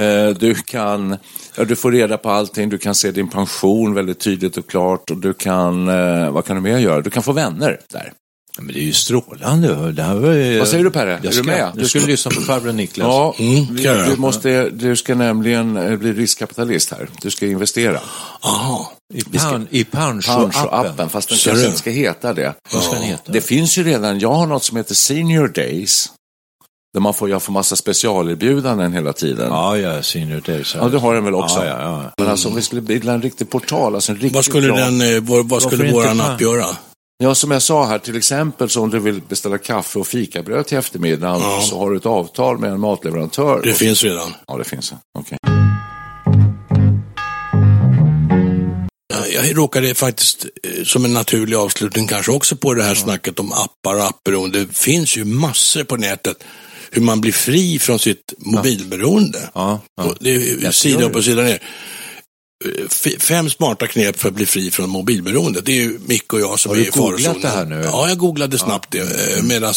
Eh, 0.00 0.28
Du, 0.28 0.54
kan, 0.54 1.16
ja, 1.56 1.64
du 1.64 1.76
får 1.76 1.92
reda 1.92 2.18
på 2.18 2.30
allting, 2.30 2.68
du 2.68 2.78
kan 2.78 2.94
se 2.94 3.10
din 3.10 3.28
pension 3.28 3.94
väldigt 3.94 4.20
tydligt 4.20 4.56
och 4.56 4.66
klart 4.70 5.10
och 5.10 5.16
du 5.16 5.34
kan, 5.34 5.88
eh, 5.88 6.30
vad 6.30 6.44
kan 6.44 6.56
du 6.56 6.62
mer 6.62 6.78
göra? 6.78 7.00
Du 7.00 7.10
kan 7.10 7.22
få 7.22 7.32
vänner 7.32 7.80
där. 7.92 8.12
Men 8.58 8.74
det 8.74 8.80
är 8.80 8.84
ju 8.84 8.92
strålande. 8.92 9.92
Det 9.92 10.02
här 10.02 10.14
var 10.14 10.32
ju... 10.32 10.58
Vad 10.58 10.68
säger 10.68 10.84
du, 10.84 10.90
Perre? 10.90 11.10
Är 11.10 11.14
Jag 11.14 11.22
du 11.22 11.32
ska, 11.32 11.42
med? 11.42 11.70
Du 11.74 11.88
ska 11.88 11.98
lyssna 11.98 12.30
på 12.30 12.40
farbror 12.40 12.72
Niklas. 12.72 13.06
Ja, 13.06 13.34
Mm, 13.38 13.76
du, 13.76 14.16
måste, 14.16 14.70
du 14.70 14.96
ska 14.96 15.14
nämligen 15.14 15.76
eh, 15.76 15.96
bli 15.96 16.12
riskkapitalist 16.12 16.90
här. 16.90 17.08
Du 17.22 17.30
ska 17.30 17.46
investera. 17.46 18.00
Aha. 18.40 18.92
I, 19.14 19.22
pan, 19.38 19.66
i 19.70 19.84
Pancho-appen. 19.84 21.08
Fast 21.08 21.28
den 21.28 21.38
kanske 21.38 21.62
du? 21.62 21.66
inte 21.66 21.78
ska 21.78 21.90
heta 21.90 22.32
det. 22.34 22.54
Vad 22.72 22.82
ska 22.82 22.92
den 22.94 23.02
heta? 23.02 23.32
Det 23.32 23.40
finns 23.40 23.78
ju 23.78 23.84
redan, 23.84 24.18
jag 24.18 24.32
har 24.32 24.46
något 24.46 24.64
som 24.64 24.76
heter 24.76 24.94
Senior 24.94 25.48
Days. 25.48 26.10
Där 26.94 27.00
man 27.00 27.14
får, 27.14 27.30
jag 27.30 27.42
får 27.42 27.52
massa 27.52 27.76
specialerbjudanden 27.76 28.92
hela 28.92 29.12
tiden. 29.12 29.48
Ja, 29.50 29.78
ja, 29.78 30.02
Senior 30.02 30.40
Days. 30.40 30.74
Ja, 30.74 30.88
du 30.88 30.96
har 30.98 31.14
den 31.14 31.24
väl 31.24 31.34
också? 31.34 31.58
Ja, 31.58 31.64
ja, 31.64 31.80
ja. 31.80 32.10
Men 32.18 32.28
alltså 32.28 32.48
om 32.48 32.54
vi 32.54 32.62
skulle 32.62 32.80
bilda 32.80 33.12
en 33.12 33.22
riktig 33.22 33.50
portal, 33.50 33.94
alltså 33.94 34.12
en 34.12 34.18
riktigt 34.18 34.34
Vad 34.34 34.44
skulle, 34.44 34.66
bra... 34.66 34.76
den, 34.76 35.00
eh, 35.00 35.22
vad, 35.22 35.48
vad 35.48 35.62
skulle 35.62 35.92
våran 35.92 36.20
app 36.20 36.40
göra? 36.40 36.66
Ja, 37.18 37.34
som 37.34 37.50
jag 37.50 37.62
sa 37.62 37.86
här, 37.86 37.98
till 37.98 38.16
exempel 38.16 38.68
så 38.68 38.82
om 38.82 38.90
du 38.90 38.98
vill 38.98 39.20
beställa 39.28 39.58
kaffe 39.58 39.98
och 39.98 40.06
fikabröd 40.06 40.66
till 40.66 40.78
eftermiddagen 40.78 41.40
Ja. 41.40 41.60
så 41.60 41.78
har 41.78 41.90
du 41.90 41.96
ett 41.96 42.06
avtal 42.06 42.58
med 42.58 42.70
en 42.72 42.80
matleverantör. 42.80 43.60
Det 43.64 43.72
finns 43.74 44.04
redan. 44.04 44.34
Ja, 44.46 44.56
det 44.58 44.64
finns. 44.64 44.92
Okej. 45.18 45.38
Ja, 49.14 49.26
Jag 49.26 49.56
råkade 49.56 49.94
faktiskt 49.94 50.46
eh, 50.62 50.84
som 50.84 51.04
en 51.04 51.12
naturlig 51.12 51.56
avslutning 51.56 52.06
kanske 52.06 52.32
också 52.32 52.56
på 52.56 52.74
det 52.74 52.82
här 52.82 52.94
snacket 52.94 53.38
om 53.40 53.52
appar 53.52 53.94
och 53.94 54.04
appberoende. 54.04 54.64
Det 54.64 54.76
finns 54.76 55.16
ju 55.16 55.24
massor 55.24 55.84
på 55.84 55.96
nätet 55.96 56.36
hur 56.90 57.02
man 57.02 57.20
blir 57.20 57.32
fri 57.32 57.78
från 57.78 57.98
sitt 57.98 58.32
mobilberoende. 58.38 59.50
Ja, 59.54 59.80
ja. 59.96 60.14
Det 60.20 60.30
är 60.64 60.70
sida 60.70 61.04
upp 61.04 61.16
och 61.16 61.24
sida 61.24 61.42
ner. 61.42 61.62
Eh, 62.64 62.88
Fem 63.18 63.50
smarta 63.50 63.86
knep 63.86 64.16
för 64.18 64.28
att 64.28 64.34
bli 64.34 64.46
fri 64.46 64.70
från 64.70 64.90
mobilberoende. 64.90 65.60
Det 65.60 65.72
är 65.72 65.82
ju 65.82 65.98
Micke 66.06 66.32
och 66.32 66.40
jag 66.40 66.60
som 66.60 66.70
Har 66.70 66.76
är 66.76 66.80
du 66.80 66.86
i 66.86 66.90
googlat 66.90 67.22
farozonen. 67.22 67.40
det 67.40 67.48
här 67.48 67.64
nu? 67.64 67.82
Ja, 67.84 68.08
jag 68.08 68.18
googlade 68.18 68.58
snabbt 68.58 68.90
det 68.92 69.42
medan 69.44 69.74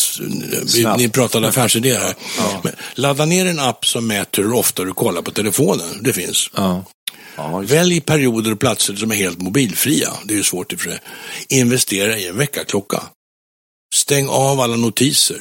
ni 0.98 1.10
pratade 1.10 1.48
affärsidéer 1.48 2.00
här. 2.00 2.16
Men, 2.64 2.74
ladda 2.94 3.26
ner 3.26 3.46
en 3.46 3.60
app 3.60 3.86
som 3.86 4.08
mäter 4.08 4.44
hur 4.44 4.54
ofta 4.54 4.84
du 4.84 4.94
kollar 4.94 5.22
på 5.22 5.32
telefonen. 5.32 6.04
Det 6.04 6.14
finns. 6.14 6.50
ja. 6.56 6.86
Ja, 7.38 7.58
Välj 7.66 8.02
perioder 8.02 8.52
och 8.52 8.60
platser 8.60 8.96
som 8.96 9.12
är 9.12 9.16
helt 9.16 9.42
mobilfria. 9.42 10.10
Det 10.26 10.34
är 10.34 10.38
ju 10.38 10.44
svårt 10.44 10.74
i 10.74 10.76
och 10.76 10.80
för 10.80 10.90
sig. 10.90 11.00
Investera 11.50 12.18
i 12.18 12.28
en 12.28 12.38
väckarklocka. 12.38 13.04
Stäng 13.96 14.28
av 14.30 14.60
alla 14.60 14.76
notiser. 14.76 15.38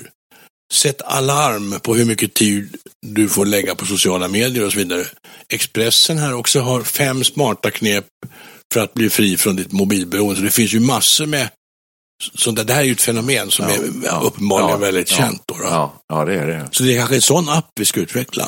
Sätt 0.72 1.02
alarm 1.02 1.80
på 1.80 1.94
hur 1.94 2.04
mycket 2.04 2.34
tid 2.34 2.76
du 3.06 3.28
får 3.28 3.46
lägga 3.46 3.74
på 3.74 3.86
sociala 3.86 4.28
medier 4.28 4.64
och 4.64 4.72
så 4.72 4.78
vidare. 4.78 5.06
Expressen 5.48 6.18
här 6.18 6.34
också 6.34 6.60
har 6.60 6.82
fem 6.82 7.24
smarta 7.24 7.70
knep 7.70 8.06
för 8.74 8.80
att 8.80 8.94
bli 8.94 9.10
fri 9.10 9.36
från 9.36 9.56
ditt 9.56 9.72
mobilberoende. 9.72 10.36
Så 10.36 10.42
det 10.42 10.50
finns 10.50 10.74
ju 10.74 10.80
massor 10.80 11.26
med 11.26 11.48
sånt 12.34 12.56
där. 12.56 12.64
Det 12.64 12.72
här 12.72 12.80
är 12.80 12.84
ju 12.84 12.92
ett 12.92 13.00
fenomen 13.00 13.50
som 13.50 13.66
är 13.66 13.78
uppenbarligen 14.22 14.70
ja, 14.70 14.76
väldigt 14.76 15.10
ja, 15.10 15.16
känt. 15.16 15.42
Då, 15.46 15.54
då. 15.54 15.64
Ja, 15.64 16.02
ja, 16.08 16.24
det 16.24 16.34
är 16.34 16.46
det. 16.46 16.68
Så 16.72 16.82
det 16.82 16.94
är 16.94 16.98
kanske 16.98 17.14
en 17.14 17.22
sån 17.22 17.48
app 17.48 17.70
vi 17.80 17.84
ska 17.84 18.00
utveckla. 18.00 18.46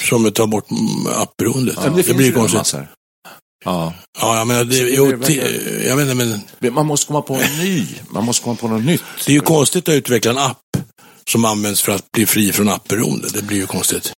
Som 0.00 0.32
tar 0.32 0.46
bort 0.46 0.66
appberoendet. 1.14 1.78
Ja, 1.84 1.90
det, 1.90 2.02
finns 2.02 2.16
blir 2.16 2.32
konstigt. 2.32 2.58
massor. 2.58 2.88
ja. 3.64 3.94
Ja, 4.20 4.38
jag 4.38 4.46
menar, 4.46 4.64
det, 4.64 4.84
det 4.84 4.90
jo, 4.90 5.10
jag 5.84 5.96
vet 5.96 6.02
inte, 6.02 6.14
men 6.14 6.40
Men 6.58 6.74
Man 6.74 6.86
måste 6.86 7.06
komma 7.06 7.22
på 7.22 7.34
en 7.34 7.58
ny. 7.58 7.86
Man 8.10 8.24
måste 8.24 8.44
komma 8.44 8.56
på 8.56 8.68
något 8.68 8.84
nytt. 8.84 9.02
det 9.26 9.32
är 9.32 9.34
ju 9.34 9.40
konstigt 9.40 9.88
att 9.88 9.94
utveckla 9.94 10.30
en 10.30 10.38
app 10.38 10.58
som 11.30 11.44
används 11.44 11.82
för 11.82 11.92
att 11.92 12.12
bli 12.12 12.26
fri 12.26 12.52
från 12.52 12.68
appberoende. 12.68 13.28
Det 13.34 13.42
blir 13.42 13.56
ju 13.56 13.66
konstigt. 13.66 14.12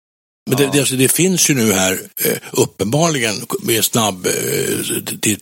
Men 0.51 0.59
det, 0.59 0.71
det, 0.73 0.79
alltså, 0.79 0.95
det 0.97 1.09
finns 1.13 1.51
ju 1.51 1.55
nu 1.55 1.73
här 1.73 1.93
eh, 2.25 2.37
uppenbarligen 2.53 3.35
med 3.63 3.85
snabb 3.85 4.27
eh, 4.27 5.05
till, 5.21 5.39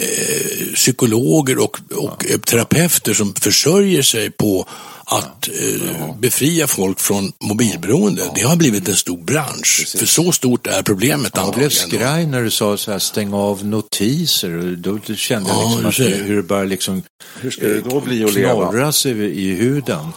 eh, 0.00 0.74
psykologer 0.74 1.58
och, 1.58 1.78
och 1.94 2.26
eh, 2.30 2.38
terapeuter 2.38 3.14
som 3.14 3.34
försörjer 3.34 4.02
sig 4.02 4.30
på 4.30 4.68
att 5.06 5.48
eh, 5.48 6.14
befria 6.18 6.66
folk 6.66 7.00
från 7.00 7.32
mobilberoende. 7.44 8.30
Det 8.34 8.42
har 8.42 8.56
blivit 8.56 8.88
en 8.88 8.96
stor 8.96 9.18
bransch. 9.18 9.94
För 9.98 10.06
så 10.06 10.32
stort 10.32 10.66
är 10.66 10.82
problemet 10.82 11.32
Jag 11.34 11.54
blev 11.54 11.64
antagligen. 11.66 11.70
skraj 12.00 12.26
när 12.26 12.42
du 12.42 12.50
sa 12.50 12.76
så 12.76 12.92
här, 12.92 12.98
stäng 12.98 13.32
av 13.32 13.66
notiser. 13.66 14.76
Då, 14.76 14.98
kände 15.14 15.50
jag 15.50 15.58
Ja, 15.58 15.80
liksom 15.86 16.06
att, 16.06 16.28
hur 16.28 16.36
det 16.36 16.42
börjar 16.42 16.66
liksom 16.66 17.02
Hur 17.40 17.50
ska 17.50 17.66
det 17.66 17.80
då 17.80 18.00
bli 18.00 18.24
att 18.24 18.34
leva? 18.34 18.52
knorras 18.52 19.06
i, 19.06 19.10
i 19.10 19.54
huden. 19.54 20.12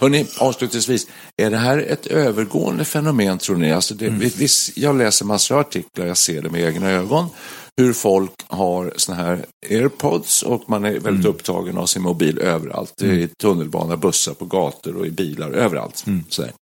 Hörrni, 0.00 0.26
avslutningsvis, 0.38 1.06
är 1.36 1.50
det 1.50 1.56
här 1.56 1.78
ett 1.78 2.06
övergående 2.06 2.84
fenomen 2.84 3.38
tror 3.38 3.56
ni? 3.56 3.72
Alltså 3.72 3.94
det, 3.94 4.08
viss, 4.08 4.72
jag 4.74 4.98
läser 4.98 5.24
massor 5.24 5.54
av 5.54 5.60
artiklar, 5.60 6.06
jag 6.06 6.16
ser 6.16 6.42
det 6.42 6.50
med 6.50 6.60
egna 6.64 6.90
ögon, 6.90 7.26
hur 7.76 7.92
folk 7.92 8.32
har 8.46 8.92
såna 8.96 9.18
här 9.18 9.44
airpods 9.70 10.42
och 10.42 10.70
man 10.70 10.84
är 10.84 10.98
väldigt 10.98 11.26
upptagen 11.26 11.78
av 11.78 11.86
sin 11.86 12.02
mobil 12.02 12.38
överallt. 12.38 13.02
I 13.02 13.28
tunnelbana, 13.42 13.96
bussar, 13.96 14.34
på 14.34 14.44
gator 14.44 14.96
och 14.96 15.06
i 15.06 15.10
bilar, 15.10 15.50
överallt. 15.50 16.04
Sådär. 16.28 16.52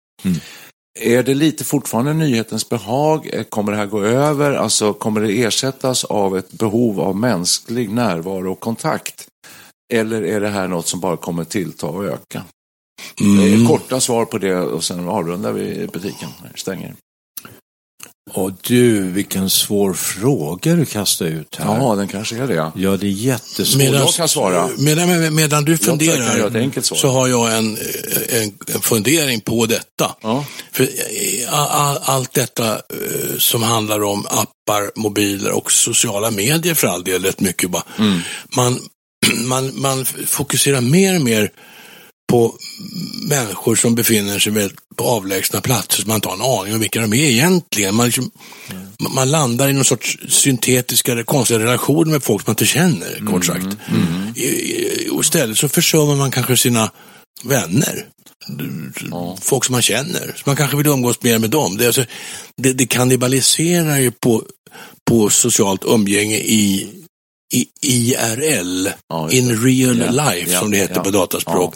Är 1.00 1.22
det 1.22 1.35
lite 1.35 1.64
fortfarande 1.64 2.12
nyhetens 2.14 2.68
behag? 2.68 3.30
Eh, 3.33 3.42
Kommer 3.42 3.72
det 3.72 3.78
här 3.78 3.87
gå 3.87 4.02
över? 4.04 4.52
Alltså, 4.52 4.92
kommer 4.92 5.20
det 5.20 5.42
ersättas 5.42 6.04
av 6.04 6.38
ett 6.38 6.52
behov 6.52 7.00
av 7.00 7.16
mänsklig 7.16 7.90
närvaro 7.90 8.52
och 8.52 8.61
kontakt? 8.61 9.26
Eller 9.92 10.22
är 10.22 10.40
det 10.40 10.48
här 10.48 10.68
något 10.68 10.87
som 10.87 11.00
bara 11.00 11.16
kommer 11.16 11.44
tillta 11.44 11.87
och 11.87 12.04
öka? 12.04 12.42
Mm. 13.20 13.66
Korta 13.66 14.00
svar 14.00 14.24
på 14.24 14.38
det 14.38 14.57
och 14.57 14.85
sen 14.85 15.09
avrundar 15.09 15.52
vi 15.52 15.88
butiken. 15.92 16.28
Stänger. 16.54 16.94
Och 18.30 18.50
du, 18.62 19.00
vilken 19.00 19.50
svår 19.50 19.94
fråga 19.94 20.74
du 20.74 20.84
kastar 20.84 21.26
ut 21.26 21.56
här. 21.56 21.64
Ja, 21.64 21.94
den 21.94 22.08
kanske 22.08 22.37
är 22.37 22.46
det. 22.46 22.54
Ja. 22.54 22.72
Ja, 22.76 22.96
det 22.96 23.06
är 23.06 23.10
jättesvårt. 23.10 23.78
Medan- 23.82 24.00
jag 24.00 24.14
kan 24.14 24.28
svara. 24.28 24.68
Medan, 24.78 25.08
medan, 25.08 25.34
medan 25.34 25.64
du 25.64 25.78
funderar 25.78 26.82
så 26.82 27.08
har 27.08 27.28
jag 27.28 27.58
en, 27.58 27.78
en, 28.28 28.52
en 28.74 28.80
fundering 28.80 29.40
på 29.40 29.66
detta. 29.66 30.14
Ja. 30.22 30.44
För 30.72 30.84
eh, 30.84 30.88
all, 31.54 31.68
all, 31.68 31.98
allt 32.02 32.32
detta 32.34 32.72
eh, 32.72 33.37
som 33.38 33.62
handlar 33.62 34.02
om 34.02 34.26
appar, 34.26 35.00
mobiler 35.00 35.52
och 35.52 35.72
sociala 35.72 36.30
medier 36.30 36.74
för 36.74 36.87
all 36.87 37.04
del 37.04 37.22
rätt 37.24 37.40
mycket. 37.40 37.70
Bara. 37.70 37.84
Mm. 37.98 38.20
Man, 38.56 38.80
man, 39.44 39.80
man 39.80 40.04
fokuserar 40.26 40.80
mer 40.80 41.16
och 41.16 41.22
mer 41.22 41.50
på 42.30 42.54
människor 43.28 43.76
som 43.76 43.94
befinner 43.94 44.38
sig 44.38 44.70
på 44.96 45.04
avlägsna 45.04 45.60
platser 45.60 46.00
som 46.02 46.08
man 46.08 46.14
inte 46.14 46.28
har 46.28 46.34
en 46.34 46.60
aning 46.60 46.74
om 46.74 46.80
vilka 46.80 47.00
de 47.00 47.12
är 47.12 47.16
egentligen. 47.30 47.94
Man, 47.94 48.06
liksom, 48.06 48.30
man- 49.02 49.14
man 49.14 49.30
landar 49.30 49.68
i 49.68 49.72
någon 49.72 49.84
sorts 49.84 50.18
syntetiska 50.28 51.24
konstiga 51.24 51.58
relationer 51.60 52.10
med 52.12 52.22
folk 52.22 52.42
som 52.42 52.50
man 52.50 52.52
inte 52.52 52.66
känner, 52.66 53.26
kort 53.32 53.44
sagt. 53.44 53.66
I, 54.37 54.44
i, 54.44 55.08
och 55.12 55.20
istället 55.24 55.58
så 55.58 55.68
försummar 55.68 56.14
man 56.16 56.30
kanske 56.30 56.56
sina 56.56 56.90
vänner. 57.44 58.06
Folk 59.42 59.64
som 59.64 59.72
man 59.72 59.82
känner. 59.82 60.32
Så 60.37 60.42
man 60.46 60.56
kanske 60.56 60.76
vill 60.76 60.87
umgås 60.87 61.22
mer 61.22 61.38
med 61.38 61.50
dem. 61.50 61.76
Det, 61.76 61.87
alltså, 61.87 62.04
det, 62.56 62.72
det 62.72 62.87
kannibaliserar 62.87 63.98
ju 63.98 64.10
på, 64.10 64.42
på 65.10 65.30
socialt 65.30 65.84
umgänge 65.84 66.37
i, 66.37 66.88
i 67.55 67.69
IRL, 67.83 68.88
Ja, 69.09 69.31
in 69.31 69.62
real 69.62 69.99
Ja, 69.99 70.11
life 70.31 70.53
ja, 70.53 70.61
som 70.61 70.71
det 70.71 70.77
heter 70.77 70.97
ja. 70.97 71.03
på 71.03 71.11
dataspråk. 71.11 71.75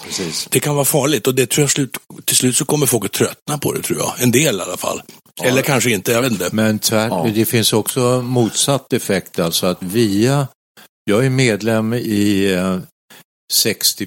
Det 0.50 0.60
kan 0.60 0.74
vara 0.74 0.84
farligt 0.84 1.26
och 1.26 1.34
det 1.34 1.46
tror 1.50 1.62
jag 1.62 1.70
slut, 1.70 1.96
till 2.24 2.36
slut 2.36 2.56
så 2.56 2.64
kommer 2.64 2.86
folk 2.86 3.04
att 3.04 3.12
tröttna 3.12 3.58
på 3.58 3.72
det 3.72 3.82
tror 3.82 3.98
jag. 3.98 4.12
En 4.22 4.30
del 4.30 4.56
i 4.56 4.60
alla 4.60 4.76
fall. 4.76 5.02
Eller 5.42 5.62
kanske 5.62 5.90
inte, 5.90 6.12
jag 6.12 6.22
vet 6.22 6.32
inte. 6.32 6.48
Men 6.52 6.78
tvär, 6.78 7.08
Ja. 7.08 7.30
det 7.34 7.44
finns 7.44 7.72
också 7.72 8.22
motsatt 8.22 8.92
effekt, 8.92 9.38
alltså 9.38 9.66
att 9.66 9.82
via, 9.82 10.48
jag 11.04 11.24
är 11.26 11.30
medlem 11.30 11.94
i 11.94 12.52
eh, 12.52 12.78
60 13.52 14.06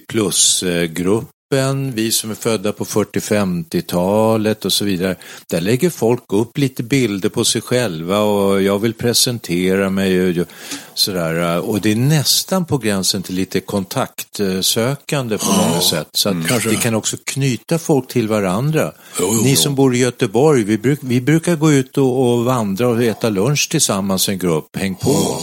plus-gruppen, 1.52 1.92
vi 1.96 2.12
som 2.12 2.32
är 2.32 2.36
födda 2.36 2.72
på 2.72 2.86
40-50-talet 2.86 4.66
och 4.66 4.74
så 4.74 4.86
vidare. 4.86 5.16
Där 5.48 5.62
lägger 5.62 5.90
folk 5.90 6.24
upp 6.34 6.58
lite 6.58 6.84
bilder 6.84 7.30
på 7.30 7.46
sig 7.46 7.62
själva 7.62 8.20
och 8.20 8.62
jag 8.62 8.80
vill 8.80 8.94
presentera 8.94 9.90
mig 9.90 10.42
och 10.42 10.48
sådär. 10.94 11.60
Och 11.60 11.82
det 11.82 11.92
är 11.92 11.96
nästan 11.96 12.66
på 12.66 12.78
gränsen 12.78 13.24
till 13.24 13.36
lite 13.36 13.60
kontaktsökande 13.60 15.38
på 15.38 15.46
många 15.52 15.82
sätt. 15.82 16.08
Så 16.14 16.30
att 16.30 16.48
Kanske. 16.48 16.70
det 16.70 16.76
kan 16.76 16.96
också 16.96 17.18
knyta 17.24 17.80
folk 17.80 18.08
till 18.08 18.28
varandra. 18.28 18.92
Jo, 19.20 19.30
jo, 19.32 19.42
Ni 19.44 19.56
som 19.56 19.76
bor 19.76 19.96
i 19.96 19.98
Göteborg, 19.98 20.64
vi, 20.64 20.78
bruk, 20.78 21.00
vi 21.02 21.22
brukar 21.22 21.56
gå 21.56 21.72
ut 21.72 21.98
och, 21.98 22.32
och 22.34 22.46
vandra 22.46 22.88
och 22.88 23.04
äta 23.04 23.30
lunch 23.30 23.68
tillsammans 23.72 24.30
en 24.30 24.38
grupp. 24.38 24.78
Häng 24.78 24.96
på. 24.96 25.38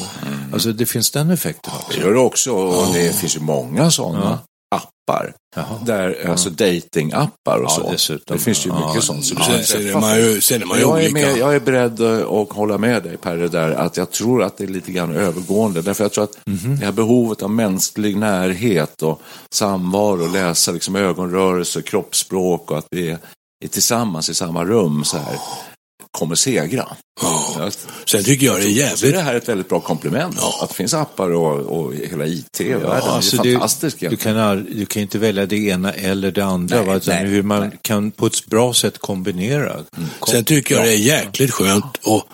Alltså 0.52 0.72
det 0.72 0.86
finns 0.86 1.10
den 1.10 1.30
effekten 1.30 1.72
Det 1.72 1.86
också. 1.86 2.00
gör 2.00 2.14
det 2.14 2.20
också 2.20 2.52
och 2.52 2.94
det 2.94 3.16
finns 3.20 3.36
ju 3.36 3.40
många 3.40 3.90
sådana 3.90 4.38
appar. 5.08 5.32
Jaha. 5.56 5.78
Där, 5.86 6.28
Alltså 6.30 6.50
datingappar 6.50 7.58
och 7.58 7.64
Ja, 7.64 7.68
så. 7.70 7.90
dessutom. 7.90 8.36
Det 8.36 8.42
finns 8.42 8.66
ju 8.66 8.70
Ja, 8.70 8.88
mycket 8.88 9.04
sånt. 9.04 9.24
Så 9.24 9.34
är 9.34 9.62
träffa 9.62 10.00
man 10.00 10.16
ju, 10.16 10.40
sen 10.40 10.62
är 10.62 10.66
man 10.66 10.76
ju 10.78 10.82
jag, 10.82 10.90
är 10.90 11.10
olika. 11.10 11.12
med, 11.12 11.36
jag 11.38 11.54
är 11.54 11.60
beredd 11.60 12.00
att 12.00 12.52
hålla 12.52 12.78
med 12.78 13.02
dig 13.02 13.16
Perre 13.16 13.48
där, 13.48 13.70
att 13.70 13.96
jag 13.96 14.10
tror 14.10 14.42
att 14.42 14.56
det 14.58 14.64
är 14.64 14.68
lite 14.68 14.92
grann 14.92 15.16
övergående. 15.16 15.82
Därför 15.82 16.04
jag 16.04 16.12
tror 16.12 16.24
att 16.24 16.38
det 16.80 16.84
här 16.84 16.92
behovet 16.92 17.42
av 17.42 17.50
mänsklig 17.50 18.16
närhet 18.16 19.02
och 19.02 19.20
samvaro, 19.54 20.32
läsa 20.32 20.72
liksom 20.72 20.96
ögonrörelser, 20.96 21.80
kroppsspråk 21.80 22.70
och 22.70 22.78
att 22.78 22.86
vi 22.90 23.10
är, 23.10 23.18
är 23.64 23.68
tillsammans 23.68 24.30
i 24.30 24.34
samma 24.34 24.64
rum 24.64 25.04
så 25.04 25.16
här, 25.18 25.36
kommer 26.10 26.34
segra. 26.34 26.86
Jag, 27.58 27.72
Sen 28.06 28.24
tycker 28.24 28.46
jag 28.46 28.56
det 28.56 28.60
är 28.60 28.96
så 28.96 29.06
är 29.06 29.10
jävligt 29.10 29.14
det 29.14 29.20
här 29.20 29.34
ett 29.34 29.48
väldigt 29.48 29.68
bra 29.68 29.80
komplement. 29.80 30.38
Att 30.60 30.68
det 30.68 30.74
finns 30.74 30.94
appar 30.94 31.30
och, 31.30 31.58
och 31.80 31.94
hela 31.94 32.26
IT-världen. 32.26 32.86
alltså 32.90 33.36
det 33.42 33.48
är 33.48 33.52
fantastiskt. 33.52 34.00
Du 34.00 34.16
kan, 34.16 34.36
ald- 34.36 34.74
du 34.74 34.86
kan 34.86 35.02
inte 35.02 35.18
välja 35.18 35.46
det 35.46 35.56
ena 35.56 35.92
eller 35.92 36.30
det 36.30 36.44
andra. 36.44 36.76
Nej, 36.76 36.86
va? 36.86 36.96
Utan 36.96 37.14
nej, 37.14 37.26
hur 37.26 37.42
man 37.42 37.60
nej. 37.60 37.78
kan 37.82 38.10
på 38.10 38.26
ett 38.26 38.46
bra 38.46 38.74
sätt 38.74 38.98
kombinera. 38.98 39.76
Kom- 40.18 40.32
Sen 40.32 40.44
tycker 40.44 40.74
jag 40.74 40.84
det 40.84 40.90
är 40.92 40.96
jäkligt 40.96 41.50
skönt 41.50 41.84
att 42.06 42.24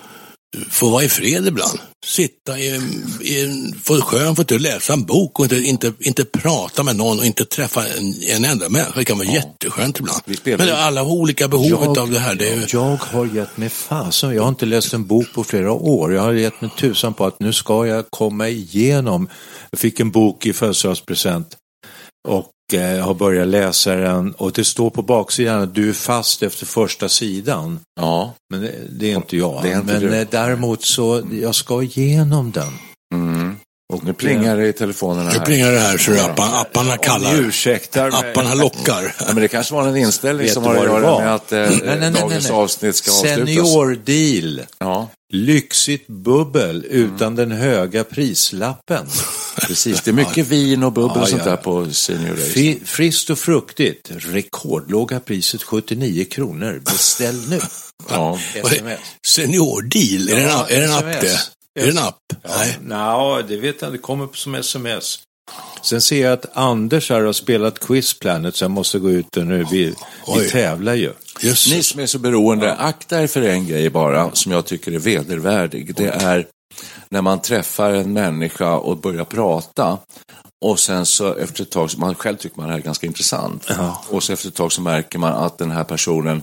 få 0.71 0.91
vara 0.91 1.05
i 1.05 1.09
fred 1.09 1.47
ibland. 1.47 1.79
Sitta 2.07 2.59
i 2.59 2.81
i 3.21 3.73
få 3.83 4.01
skön, 4.01 4.37
få 4.37 4.43
inte 4.43 4.59
läsa 4.59 4.93
en 4.93 5.05
bok 5.05 5.39
och 5.39 5.45
inte, 5.45 5.57
inte, 5.57 5.93
inte 6.01 6.25
prata 6.25 6.83
med 6.83 6.97
någon 6.97 7.19
och 7.19 7.25
inte 7.25 7.45
träffa 7.45 7.87
en, 7.87 8.15
en 8.23 8.45
enda 8.45 8.69
människa. 8.69 8.93
Det 8.97 9.05
kan 9.05 9.19
vara 9.19 9.29
jätteskönt 9.29 9.99
ibland. 9.99 10.21
Men 10.45 10.69
alla 10.69 11.03
har 11.03 11.11
olika 11.11 11.49
behovet 11.49 11.99
av 11.99 12.11
det 12.11 12.19
här. 12.19 12.35
Det 12.35 12.49
är, 12.49 12.69
jag 12.73 12.97
har 12.97 13.27
gett 13.27 13.57
mig 13.57 13.69
fasen. 13.69 14.35
Jag 14.35 14.43
har 14.43 14.49
inte 14.49 14.67
läst 14.67 14.95
en 14.95 15.07
bok 15.07 15.27
på 15.35 15.45
flera 15.45 15.73
år. 15.73 16.13
Jag 16.13 16.23
har 16.23 16.33
gett 16.33 16.61
mig 16.61 16.71
tusan 16.79 17.15
på 17.15 17.27
att 17.27 17.41
nu 17.41 17.53
ska 17.53 17.87
jag 17.87 18.11
komma 18.11 18.49
igenom. 18.49 19.29
Jag 19.71 19.81
fick 19.81 20.01
en 20.01 20.11
bok 20.11 20.47
i 20.47 20.53
födelsedagspresent 20.53 21.57
och 22.29 22.51
eh, 22.75 23.05
har 23.05 23.15
börjat 23.15 23.49
läsa 23.49 23.95
den 23.95 24.33
och 24.33 24.53
det 24.53 24.65
står 24.65 24.91
på 24.91 25.03
baksidan 25.03 25.63
att 25.63 25.75
du 25.75 25.89
är 25.89 25.93
fast 25.93 26.43
efter 26.43 26.67
första 26.67 27.09
sidan. 27.09 27.81
Ja. 28.01 28.35
Men 28.51 28.61
det, 28.61 28.73
det 28.91 29.13
är 29.13 29.17
inte 29.17 29.37
jag. 29.37 29.63
Det 29.63 29.73
är 29.73 29.79
inte 29.81 29.93
Men 29.93 30.03
du. 30.03 30.17
eh, 30.17 30.27
däremot 30.31 30.83
så, 30.85 31.23
jag 31.33 31.55
ska 31.55 31.83
igenom 31.83 32.51
den. 32.51 32.73
Mm. 33.15 33.57
Och 33.95 34.05
nu 34.05 34.13
plingar 34.13 34.57
det 34.57 34.69
i 34.69 34.73
telefonen 34.73 35.25
nu 35.25 35.31
här. 35.31 35.45
plingar 35.45 35.73
det 35.73 35.79
här 35.79 35.99
så 35.99 36.11
det 36.11 36.25
apparna, 36.25 36.57
apparna 36.61 36.93
Om 36.93 36.99
kallar. 36.99 37.35
ursäktar 37.41 38.11
mig. 38.11 38.31
Apparna 38.31 38.55
lockar. 38.55 39.15
Ja, 39.19 39.25
men 39.27 39.37
det 39.37 39.49
kanske 39.49 39.75
var 39.75 39.89
en 39.89 39.97
inställning 39.97 40.45
Vet 40.47 40.55
som 40.55 40.65
har 40.65 40.75
att 40.77 40.85
göra 40.85 41.01
var? 41.01 41.21
med 41.25 41.35
att 41.35 41.53
eh, 41.53 41.59
Nej, 41.59 41.81
nej, 41.85 41.97
nej, 42.01 42.11
dagens 42.11 42.45
nej, 42.45 42.53
nej. 42.53 42.63
avsnitt 42.63 42.97
ska 42.97 43.11
avslutas. 43.11 43.35
Seniordeal. 43.47 44.61
Ja, 44.79 45.09
Lyxigt 45.33 46.07
bubbel 46.07 46.85
utan 46.91 47.37
den 47.37 47.53
höga 47.53 48.05
prislappen. 48.05 49.07
precis. 49.61 50.01
Det 50.03 50.11
är 50.11 50.13
mycket 50.13 50.47
vin 50.47 50.83
och 50.83 50.93
bubbel 50.93 51.13
Ja, 51.17 51.23
och 51.23 51.29
sånt 51.29 51.43
ja. 51.45 51.51
där 51.51 51.57
på 51.57 51.87
Senior. 51.93 52.37
Fri, 52.37 52.79
friskt 52.85 53.31
och 53.31 53.39
fruktigt. 53.39 54.11
Rekordlåga 54.11 55.21
priset 55.21 55.63
79 55.63 56.25
kronor. 56.25 56.81
Beställ 56.85 57.49
nu. 57.49 57.61
Ja. 58.11 58.39
Seniordeal, 59.27 60.29
är 60.29 60.37
det 60.37 60.43
en, 60.43 60.49
är 60.51 60.81
det 60.81 60.85
en 60.85 60.93
app 60.93 61.21
det? 61.21 61.39
Är 61.75 61.85
det 61.85 61.91
en 61.91 61.99
app? 61.99 62.21
Nej. 62.45 62.79
Nå, 62.83 63.43
det 63.49 63.57
vet 63.57 63.83
jag. 63.83 63.93
Det 63.93 63.99
kommer 63.99 64.29
som 64.33 64.55
sms. 64.55 65.19
Sen 65.83 66.01
ser 66.01 66.23
jag 66.23 66.33
att 66.33 66.57
Anders 66.57 67.11
här 67.11 67.21
har 67.21 67.33
spelat 67.33 67.79
Quiz 67.79 68.19
Planet 68.19 68.57
så 68.57 68.65
jag 68.65 68.71
måste 68.71 68.99
gå 68.99 69.11
ut 69.11 69.37
och 69.37 69.47
nu. 69.47 69.65
Vi, 69.71 69.95
vi 70.37 70.51
tävlar 70.51 70.95
ju. 70.95 71.13
Just 71.41 71.71
Ni 71.71 71.83
som 71.83 72.01
är 72.01 72.07
så 72.07 72.19
beroende, 72.19 72.75
akta 72.75 73.23
er 73.23 73.27
för 73.27 73.43
en 73.43 73.67
grej 73.67 73.91
bara 73.91 74.31
som 74.33 74.53
jag 74.53 74.67
tycker 74.67 74.93
är 74.93 74.99
vedervärdig. 74.99 75.95
Det 75.95 76.09
är 76.09 76.47
när 77.09 77.23
man 77.23 77.41
träffar 77.43 77.91
en 77.91 78.13
människa 78.13 78.77
och 78.77 78.97
börjar 78.97 79.25
prata 79.25 79.99
och 80.65 80.81
sen 80.81 81.07
så 81.07 81.35
efter 81.35 81.63
ett 81.63 81.71
tag, 81.71 81.91
man 81.97 82.15
själv 82.15 82.37
tycker 82.37 82.57
man 82.57 82.67
det 82.67 82.73
här 82.73 82.81
är 82.81 82.85
ganska 82.85 83.07
intressant. 83.07 83.71
Och 84.09 84.23
så 84.23 84.33
efter 84.33 84.49
ett 84.49 84.55
tag 84.55 84.73
så 84.73 84.81
märker 84.81 85.19
man 85.19 85.33
att 85.33 85.59
den 85.59 85.71
här 85.71 85.85
personen 85.85 86.43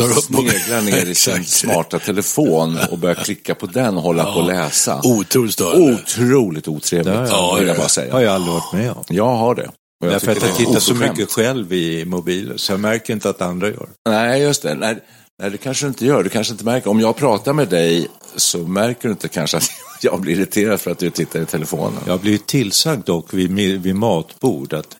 Tar 0.00 0.18
upp 0.18 0.24
sneglar 0.24 0.82
ner 0.82 1.06
i 1.06 1.14
sin 1.14 1.44
smarta 1.44 1.98
telefon 1.98 2.78
och 2.90 2.98
börjar 2.98 3.14
klicka 3.14 3.54
på 3.54 3.66
den 3.66 3.96
och 3.96 4.02
hålla 4.02 4.24
på 4.24 4.40
och 4.40 4.46
läsa. 4.46 5.00
Otroligt 5.04 5.52
störande. 5.52 5.94
Otroligt 5.94 6.68
otrevligt, 6.68 7.14
Ja, 7.14 7.26
ja, 7.28 7.54
vill 7.58 7.66
jag 7.66 7.74
ja. 7.74 7.78
bara 7.78 7.84
har 7.84 7.88
säga. 7.88 8.22
jag 8.22 8.34
aldrig 8.34 8.54
varit 8.54 8.72
med 8.72 8.90
om. 8.92 9.04
Jag 9.08 9.36
har 9.36 9.54
det. 9.54 9.70
Jag 10.04 10.12
Därför 10.12 10.32
att 10.32 10.42
jag 10.42 10.50
det 10.50 10.56
tittar 10.56 10.80
så 10.80 10.94
mycket 10.94 11.30
själv 11.30 11.72
i 11.72 12.04
mobilen 12.04 12.58
så 12.58 12.72
jag 12.72 12.80
märker 12.80 13.12
inte 13.12 13.30
att 13.30 13.40
andra 13.42 13.68
gör. 13.68 13.88
Nej, 14.08 14.42
just 14.42 14.62
det. 14.62 14.74
Nej, 14.74 14.98
nej, 15.42 15.50
det 15.50 15.58
kanske 15.58 15.84
du 15.84 15.88
inte 15.88 16.06
gör. 16.06 16.22
Du 16.22 16.28
kanske 16.28 16.52
inte 16.52 16.64
märker. 16.64 16.90
Om 16.90 17.00
jag 17.00 17.16
pratar 17.16 17.52
med 17.52 17.68
dig 17.68 18.08
så 18.36 18.58
märker 18.58 19.08
du 19.08 19.12
inte 19.12 19.28
kanske 19.28 19.56
att 19.56 19.70
jag 20.00 20.20
blir 20.20 20.36
irriterad 20.38 20.80
för 20.80 20.90
att 20.90 20.98
du 20.98 21.10
tittar 21.10 21.40
i 21.40 21.46
telefonen. 21.46 21.98
Jag 22.06 22.12
har 22.12 22.18
blivit 22.18 22.46
tillsagd 22.46 23.06
dock 23.06 23.34
vid, 23.34 23.80
vid 23.82 23.94
matbord 23.94 24.72
att 24.72 24.96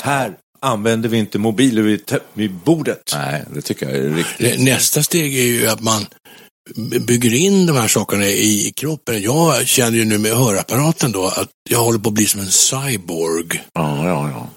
här 0.00 0.36
använder 0.64 1.08
vi 1.08 1.18
inte 1.18 1.38
mobiler 1.38 1.82
vid, 1.82 2.12
vid 2.34 2.52
bordet. 2.52 3.12
Nej, 3.14 3.44
det 3.54 3.60
tycker 3.60 3.88
jag 3.88 3.96
är 3.96 4.10
riktigt. 4.10 4.60
Nästa 4.60 5.02
steg 5.02 5.38
är 5.38 5.44
ju 5.44 5.66
att 5.66 5.80
man 5.80 6.06
bygger 7.06 7.34
in 7.34 7.66
de 7.66 7.76
här 7.76 7.88
sakerna 7.88 8.26
i 8.26 8.72
kroppen. 8.76 9.22
Jag 9.22 9.66
känner 9.66 9.98
ju 9.98 10.04
nu 10.04 10.18
med 10.18 10.32
hörapparaten 10.32 11.12
då 11.12 11.26
att 11.26 11.50
jag 11.70 11.78
håller 11.78 11.98
på 11.98 12.08
att 12.08 12.14
bli 12.14 12.26
som 12.26 12.40
en 12.40 12.50
cyborg. 12.50 13.62
Ja, 13.74 14.08
ja, 14.08 14.28
ja. 14.28 14.48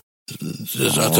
Att, 1.00 1.16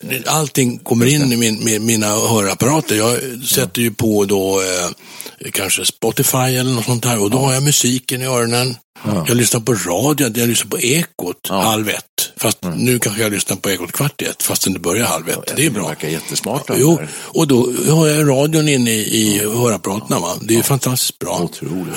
det- 0.00 0.28
allting 0.28 0.78
kommer 0.78 1.06
in 1.06 1.32
i 1.32 1.36
min, 1.36 1.64
min, 1.64 1.84
mina 1.86 2.06
hörapparater. 2.06 2.96
Jag 2.96 3.18
sätter 3.44 3.82
ju 3.82 3.90
på 3.90 4.24
då 4.24 4.60
eh, 4.60 5.50
kanske 5.52 5.84
Spotify 5.84 6.38
eller 6.38 6.70
något 6.72 6.84
sånt 6.84 7.02
där 7.02 7.18
och 7.18 7.30
då 7.30 7.38
har 7.38 7.52
jag 7.54 7.62
musiken 7.62 8.22
i 8.22 8.26
öronen. 8.26 8.76
Jag 9.26 9.36
lyssnar 9.36 9.60
på 9.60 9.72
radio, 9.74 10.30
jag 10.34 10.48
lyssnar 10.48 10.70
på 10.70 10.78
Ekot 10.78 11.36
Ja. 11.48 11.60
halv 11.60 11.88
ett. 11.88 12.04
Fast 12.36 12.58
nu 12.76 12.98
kanske 12.98 13.22
jag 13.22 13.32
lyssnar 13.32 13.56
på 13.56 13.70
Ekot 13.70 13.92
kvart 13.92 14.22
i 14.22 14.24
ett 14.24 14.42
fastän 14.42 14.72
det 14.72 14.78
börjar 14.78 15.06
halv 15.06 15.28
ett. 15.28 15.38
Det 15.46 15.52
är 15.52 15.56
Det 15.56 15.70
bra. 15.70 15.88
verkar 15.88 16.08
jättesmart. 16.08 16.66
de 16.66 16.74
Jo, 16.80 17.00
och 17.12 17.46
då 17.48 17.72
har 17.90 18.06
jag 18.08 18.28
radion 18.28 18.68
inne 18.68 18.90
i, 18.90 19.16
i 19.22 19.38
hörapparaterna. 19.38 20.18
Va? 20.20 20.34
Det 20.40 20.56
är 20.58 20.62
fantastiskt 20.62 21.18
bra. 21.18 21.38
Otroligt. 21.42 21.94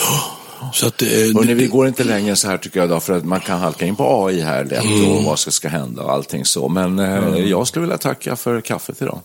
Så 0.73 0.87
att, 0.87 1.01
eh, 1.01 1.07
Hörrni, 1.09 1.53
vi 1.53 1.67
går 1.67 1.87
inte 1.87 2.03
längre 2.03 2.35
så 2.35 2.47
här 2.47 2.57
tycker 2.57 2.79
jag 2.79 2.89
då, 2.89 2.99
för 2.99 3.13
att 3.13 3.25
man 3.25 3.39
kan 3.39 3.59
halka 3.59 3.85
in 3.85 3.95
på 3.95 4.25
AI 4.27 4.41
här 4.41 4.65
lätt 4.65 4.83
Mm. 4.83 5.09
och 5.09 5.23
vad 5.23 5.39
som 5.39 5.51
ska 5.51 5.67
hända 5.69 6.01
och 6.03 6.11
allting 6.11 6.45
så. 6.45 6.69
Men 6.69 6.99
eh, 6.99 7.37
jag 7.49 7.67
skulle 7.67 7.81
vilja 7.81 7.97
tacka 7.97 8.35
för 8.35 8.61
kaffet 8.61 9.01
idag. 9.01 9.19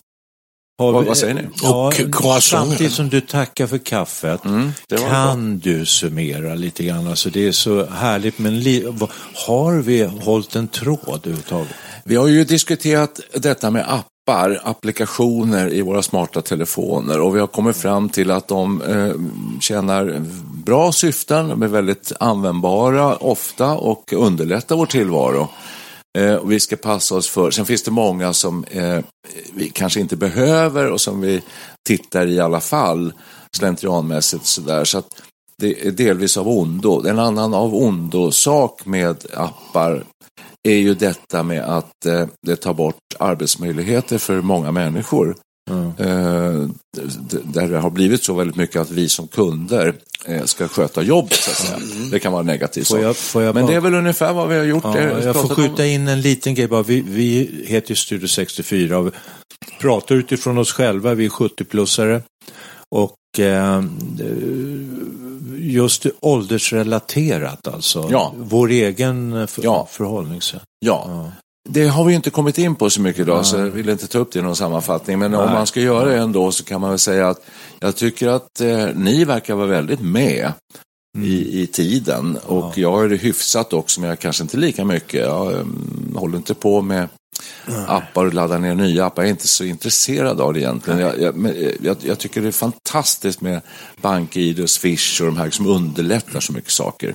Har 0.79 0.93
Vad- 0.93 1.03
vi- 1.03 1.09
vad 1.09 1.17
säger 1.19 1.35
ni? 1.35 1.43
Ja, 1.63 1.93
Och 2.37 2.43
samtidigt 2.43 2.93
som 2.93 3.09
du 3.09 3.21
tackar 3.21 3.67
för 3.67 3.79
kaffet, 3.79 4.45
Mm, 4.45 4.73
kan 5.09 5.59
du 5.59 5.87
summera 5.87 6.55
lite 6.55 6.85
grann? 6.85 7.07
Alltså 7.07 7.31
det 7.31 7.47
är 7.49 7.53
så 7.53 7.87
härligt, 7.87 8.39
men 8.39 8.55
har 9.47 9.73
vi 9.83 10.05
hållit 10.05 10.57
en 10.57 10.69
tråd 10.69 11.01
överhuvudtaget? 11.25 11.75
Vi 12.05 12.17
har 12.17 12.27
ju 12.27 12.45
diskuterat 12.45 13.21
detta 13.35 13.71
med 13.71 13.85
appar, 14.29 14.61
applikationer 14.65 15.73
i 15.73 15.83
våra 15.83 16.03
smarta 16.03 16.43
telefoner 16.43 17.21
och 17.21 17.37
vi 17.37 17.41
har 17.41 17.47
kommit 17.47 17.77
fram 17.77 18.09
till 18.09 18.31
att 18.31 18.49
de 18.49 18.83
eh, 18.83 19.13
tjänar 19.61 20.25
bra 20.65 20.93
syften, 20.93 21.49
de 21.49 21.63
är 21.63 21.69
väldigt 21.69 22.13
användbara 22.21 23.17
ofta 23.17 23.77
och 23.77 24.13
underlättar 24.13 24.77
vår 24.77 24.87
tillvaro. 24.87 25.49
Eh, 26.19 26.35
och 26.35 26.53
vi 26.53 26.61
ska 26.61 26.77
passa 26.77 27.15
oss 27.15 27.29
för, 27.29 27.51
sen 27.51 27.67
finns 27.67 27.83
det 27.83 27.91
många 27.91 28.33
som 28.33 28.65
eh, 28.65 28.99
vi 29.55 29.71
kanske 29.71 30.01
inte 30.01 30.17
behöver 30.17 30.91
och 30.91 31.01
som 31.01 31.21
vi 31.21 31.43
tittar 31.87 32.27
i 32.27 32.41
alla 32.41 32.61
fall 32.61 33.13
slentrianmässigt 33.57 34.47
sådär. 34.47 34.85
Så 34.85 34.99
att 34.99 35.23
det 35.59 35.87
är 35.87 35.91
delvis 35.91 36.37
av 36.37 36.49
ondo. 36.49 37.07
En 37.07 37.19
annan 37.19 37.55
av 37.55 37.75
ondo-sak 37.75 38.87
med 38.87 39.25
appar 39.35 40.05
är 40.69 40.77
ju 40.77 40.95
detta 40.95 41.43
med 41.43 41.65
att 41.65 42.07
eh, 42.07 42.27
det 42.47 42.57
tar 42.57 42.75
bort 42.75 42.97
arbetsmöjligheter 43.19 44.19
för 44.19 44.41
många 44.41 44.73
människor. 44.73 45.37
Eh, 45.99 46.53
d- 46.97 47.03
d- 47.31 47.37
där 47.45 47.69
det 47.69 47.79
har 47.79 47.91
blivit 47.91 48.25
så 48.25 48.35
väldigt 48.35 48.57
mycket 48.57 48.77
att 48.83 48.91
vi 48.91 49.09
som 49.09 49.29
kunder 49.29 49.95
eh, 50.25 50.45
ska 50.45 50.69
sköta 50.69 51.03
jobbet. 51.03 51.35
Så 51.35 51.51
att 51.51 51.57
säga. 51.57 51.79
Det 52.11 52.19
kan 52.19 52.33
vara 52.33 52.43
negativt. 52.43 52.89
Får 52.89 53.01
jag- 53.01 53.17
får 53.17 53.43
jag 53.43 53.55
Men 53.55 53.65
bara- 53.65 53.71
det 53.71 53.77
är 53.77 53.81
väl 53.81 53.95
ungefär 53.95 54.33
vad 54.33 54.49
vi 54.49 54.57
har 54.57 54.65
gjort. 54.65 54.85
Ja, 54.85 54.99
jag 55.01 55.23
får 55.25 55.33
pratat 55.33 55.51
om. 55.51 55.57
skjuta 55.57 55.87
in 55.87 56.09
en 56.09 56.21
liten 56.21 56.55
grej 56.55 56.69
bara. 56.69 56.83
Vi, 56.83 57.01
vi 57.01 57.51
heter 57.67 57.91
ju 57.91 57.97
Studio 57.97 58.29
64 58.29 58.99
och 58.99 59.13
pratar 59.81 60.15
utifrån 60.15 60.59
oss 60.59 60.73
själva. 60.73 61.15
Vi 61.15 61.25
är 61.25 61.31
70-plussare. 61.31 62.23
Och 62.91 63.41
eh, 63.41 63.83
just 65.69 66.07
åldersrelaterat 66.21 67.69
alltså. 67.69 68.09
Ja. 68.11 68.35
Vår 68.39 68.71
egen 68.71 69.33
eh, 69.33 69.47
för, 69.47 69.65
Ja. 69.65 69.89
förhållningssätt. 69.91 70.63
Ja. 70.79 71.05
Ja. 71.09 71.31
Det 71.71 71.87
har 71.87 72.05
vi 72.05 72.15
inte 72.15 72.31
kommit 72.31 72.59
in 72.59 72.75
på 72.75 72.91
så 72.91 73.01
mycket 73.01 73.21
idag, 73.21 73.47
så 73.47 73.57
jag 73.57 73.65
vill 73.67 73.89
inte 73.89 74.07
ta 74.07 74.19
upp 74.19 74.33
det 74.33 74.39
i 74.39 74.43
någon 74.43 74.57
sammanfattning. 74.57 75.19
Men 75.19 75.35
om 75.35 75.45
Nej. 75.45 75.55
man 75.55 75.67
ska 75.67 75.81
göra 75.81 76.05
det 76.05 76.19
ändå 76.19 76.53
så 76.53 76.65
kan 76.65 76.81
man 76.81 76.91
väl 76.91 76.99
säga 76.99 77.29
att 77.29 77.41
jag 77.81 77.97
tycker 77.97 78.29
att 78.29 78.61
eh, 78.61 78.87
ni 78.95 79.25
verkar 79.25 79.55
vara 79.55 79.67
väldigt 79.67 80.01
med 80.01 80.53
i, 81.19 81.63
i 81.63 81.67
tiden. 81.67 82.39
Och 82.47 82.79
jag 82.79 83.05
är 83.05 83.09
det 83.09 83.17
hyfsat 83.17 83.73
också, 83.73 84.01
men 84.01 84.09
jag 84.11 84.19
kanske 84.19 84.43
inte 84.43 84.57
lika 84.57 84.85
mycket. 84.85 85.21
Jag 85.21 85.53
um, 85.53 86.17
håller 86.19 86.37
inte 86.37 86.55
på 86.55 86.83
med 86.83 87.09
appar 87.87 88.27
och 88.27 88.35
laddar 88.35 88.59
ner 88.59 88.75
nya 88.75 89.07
appar. 89.07 89.23
Jag 89.23 89.27
är 89.27 89.31
inte 89.31 89.49
så 89.49 89.65
intresserad 89.65 90.41
av 90.41 90.55
det 90.55 90.61
egentligen. 90.61 91.01
Jag, 91.01 91.21
jag, 91.21 91.47
eh, 91.47 91.73
jag, 91.83 91.97
jag 92.01 92.19
tycker 92.19 92.41
det 92.41 92.49
är 92.49 92.53
fantastiskt 92.53 93.41
med 93.41 93.61
BankID 94.03 94.61
och 94.61 94.71
Swish 94.71 95.21
och 95.21 95.27
de 95.27 95.37
här 95.37 95.51
som 95.51 95.67
underlättar 95.67 96.41
så 96.41 96.53
mycket 96.53 96.71
saker. 96.71 97.13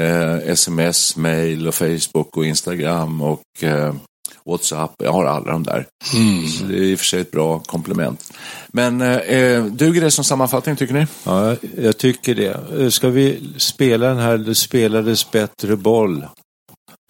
Eh, 0.00 0.34
sms, 0.34 1.16
mail 1.16 1.68
och 1.68 1.74
Facebook 1.74 2.36
och 2.36 2.46
Instagram 2.46 3.22
och 3.22 3.42
eh, 3.60 3.94
WhatsApp. 4.46 4.94
Jag 4.98 5.12
har 5.12 5.24
alla 5.24 5.52
de 5.52 5.62
där. 5.62 5.86
Så 6.58 6.64
det 6.64 6.74
är 6.74 6.82
i 6.82 6.94
och 6.94 6.98
för 6.98 7.06
sig 7.06 7.20
ett 7.20 7.30
bra 7.30 7.58
komplement. 7.58 8.32
Men 8.68 9.00
eh, 9.00 9.16
eh, 9.16 9.64
duger 9.64 10.00
det 10.00 10.10
som 10.10 10.24
sammanfattning 10.24 10.76
tycker 10.76 10.94
ni? 10.94 11.06
Ja, 11.24 11.56
jag 11.76 11.98
tycker 11.98 12.34
det. 12.34 12.80
Eh, 12.80 12.88
Ska 12.88 13.08
vi 13.08 13.52
spela 13.56 14.06
den 14.08 14.18
här 14.18 14.38
Det 14.38 14.54
spelades 14.54 15.30
bättre 15.30 15.76
boll 15.76 16.26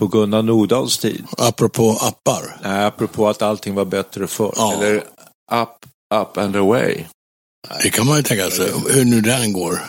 på 0.00 0.06
Gunnar 0.06 0.42
Nordahls 0.42 0.98
tid? 0.98 1.24
Apropå 1.38 1.90
appar. 2.00 2.56
Nej, 2.62 2.84
apropå 2.84 3.28
att 3.28 3.42
allting 3.42 3.74
var 3.74 3.84
bättre 3.84 4.26
förr. 4.26 4.54
Ja. 4.56 4.72
Eller 4.72 4.96
up, 4.96 5.68
up 6.14 6.36
and 6.38 6.56
away? 6.56 7.04
Det 7.82 7.90
kan 7.90 8.06
man 8.06 8.16
ju 8.16 8.22
tänka 8.22 8.50
sig. 8.50 8.72
Hur 8.90 9.04
nu 9.04 9.20
den 9.20 9.52
går. 9.52 9.80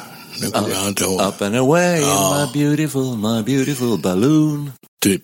Det 0.42 0.52
kommer 0.52 0.70
jag 0.70 0.88
inte 0.88 1.04
ihåg. 1.04 1.22
Up 1.22 1.42
and 1.42 1.56
away, 1.56 2.00
Ja. 2.02 2.48
my 2.54 2.60
beautiful, 2.64 3.18
my 3.18 3.42
beautiful 3.44 3.98
balloon. 4.00 4.72
Typ. 5.04 5.24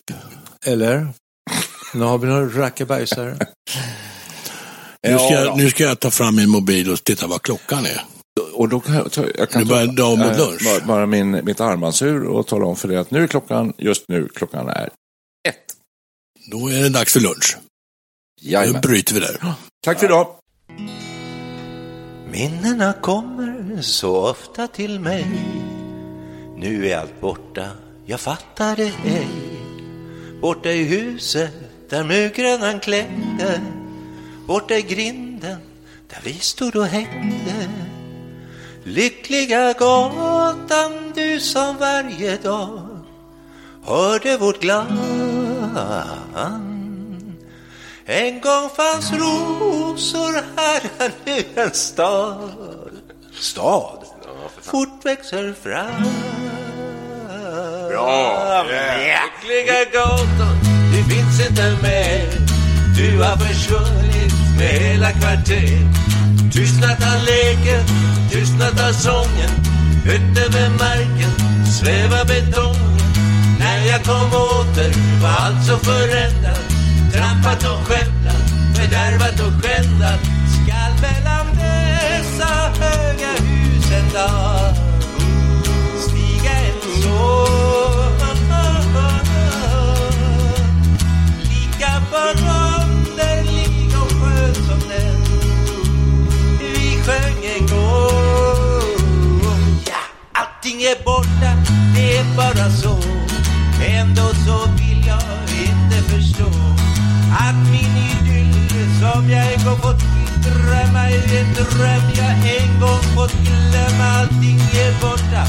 Eller? 0.65 1.07
Nu 1.93 2.03
har 2.05 2.17
vi 2.17 2.27
några 2.27 2.45
rackabajsare. 2.63 3.37
Nu 5.07 5.17
ska, 5.17 5.27
Ja, 5.29 5.31
jag, 5.31 5.57
nu 5.57 5.69
ska 5.69 5.83
jag 5.83 5.99
ta 5.99 6.11
fram 6.11 6.35
min 6.35 6.49
mobil 6.49 6.91
och 6.91 7.03
titta 7.03 7.27
vad 7.27 7.41
klockan 7.41 7.85
är. 7.85 8.01
Och 8.57 8.69
då 8.69 8.79
kan 8.79 8.95
jag, 8.95 9.11
ta, 9.11 9.25
jag 9.37 9.49
kan 9.49 9.67
ta- 9.67 9.85
dag 9.85 10.17
mot 10.17 10.31
eh, 10.31 10.37
lunch. 10.37 10.61
Bara, 10.65 10.85
bara 10.87 11.05
min, 11.05 11.45
mitt 11.45 11.59
armbandsur 11.59 12.27
och 12.27 12.47
tala 12.47 12.65
om 12.65 12.75
för 12.75 12.87
dig 12.87 12.97
att 12.97 13.11
nu 13.11 13.23
är 13.23 13.27
klockan, 13.27 13.73
just 13.77 14.03
nu, 14.07 14.27
klockan 14.35 14.69
är 14.69 14.89
ett. 15.47 15.75
Då 16.51 16.67
är 16.67 16.83
det 16.83 16.89
dags 16.89 17.13
för 17.13 17.19
lunch. 17.19 17.57
Nu 18.41 18.49
Jajamän. 18.51 18.81
bryter 18.81 19.13
vi 19.13 19.19
där. 19.19 19.53
Tack 19.83 19.99
för 19.99 20.05
idag. 20.05 20.27
Minnena 22.31 22.93
kommer 22.93 23.81
så 23.81 24.29
ofta 24.29 24.67
till 24.67 24.99
mig 24.99 25.25
Nu 26.57 26.87
är 26.87 26.97
allt 26.97 27.21
borta, 27.21 27.67
jag 28.05 28.19
fattar 28.19 28.75
det 28.75 28.93
ej 29.05 29.27
Borta 30.41 30.71
i 30.71 30.83
huset 30.83 31.51
där 31.89 32.03
murgrönan 32.03 32.79
klängde 32.79 33.61
Borta 34.47 34.75
i 34.75 34.81
grinden 34.81 35.57
där 36.09 36.19
vi 36.23 36.33
stod 36.33 36.75
och 36.75 36.85
hängde 36.85 37.69
Lyckliga 38.87 39.73
gatan 39.73 41.11
du 41.15 41.39
som 41.39 41.77
varje 41.77 42.37
dag 42.37 42.99
hörde 43.83 44.37
vårt 44.37 44.61
glann 44.61 44.97
en 48.05 48.41
gång 48.41 48.69
fanns 48.69 49.11
rosor 49.13 50.33
här, 50.55 50.81
är 50.97 51.11
nu 51.25 51.61
en 51.61 51.71
stad. 51.71 52.51
Stad? 53.39 54.05
Fort 54.61 55.05
växer 55.05 55.53
fram. 55.53 56.03
Bra! 57.89 58.63
Lyckliga 58.63 59.83
gatan, 59.93 60.57
du 60.91 61.15
finns 61.15 61.49
inte 61.49 61.77
mer. 61.83 62.29
Du 62.97 63.23
har 63.23 63.37
försvunnit 63.37 64.33
med 64.59 64.69
hela 64.69 65.11
kvarter. 65.11 66.07
Tystnat 66.51 67.03
har 67.03 67.19
leken, 67.25 67.83
tystnat 68.31 68.79
har 68.79 68.93
sången. 68.93 69.49
Högt 70.05 70.37
över 70.37 70.69
marken 70.69 71.31
svävar 71.65 72.25
betongen. 72.25 72.97
När 73.59 73.85
jag 73.85 74.03
kom 74.03 74.27
åter 74.27 75.21
var 75.21 75.29
allt 75.29 75.65
så 75.65 75.77
förändrat. 75.77 76.65
Trampat 77.13 77.63
och 77.63 77.87
skämtat, 77.87 78.43
fördärvat 78.75 79.39
och 79.39 79.63
skändat. 79.63 80.19
Skall 80.53 80.93
mellan 81.01 81.45
dessa 81.55 82.71
höga 82.79 83.31
hus 83.31 83.91
en 83.91 84.13
dag 84.13 84.75
stiga 85.99 86.51
en 86.51 87.01
sång. 87.01 87.77
Lika 91.49 92.01
förunderlig 92.11 92.56
är 100.91 101.03
borta, 101.03 101.51
det 101.95 102.17
är 102.17 102.25
bara 102.37 102.69
så. 102.69 102.97
Ändå 103.85 104.27
så 104.45 104.57
vill 104.77 105.07
jag 105.07 105.21
inte 105.65 105.97
förstå 106.11 106.49
att 107.31 107.55
min 107.71 107.93
idyll 108.09 108.53
som 109.01 109.29
jag 109.29 109.53
en 109.53 109.65
gång 109.65 109.79
fått 109.79 110.03
drömma 110.43 111.09
är 111.09 111.39
en 111.39 111.53
dröm 111.53 112.03
jag 112.17 112.35
en 112.57 112.79
gång 112.79 113.03
fått 113.15 113.33
glömma. 113.33 114.05
Allting 114.19 114.59
är 114.59 115.01
borta. 115.01 115.43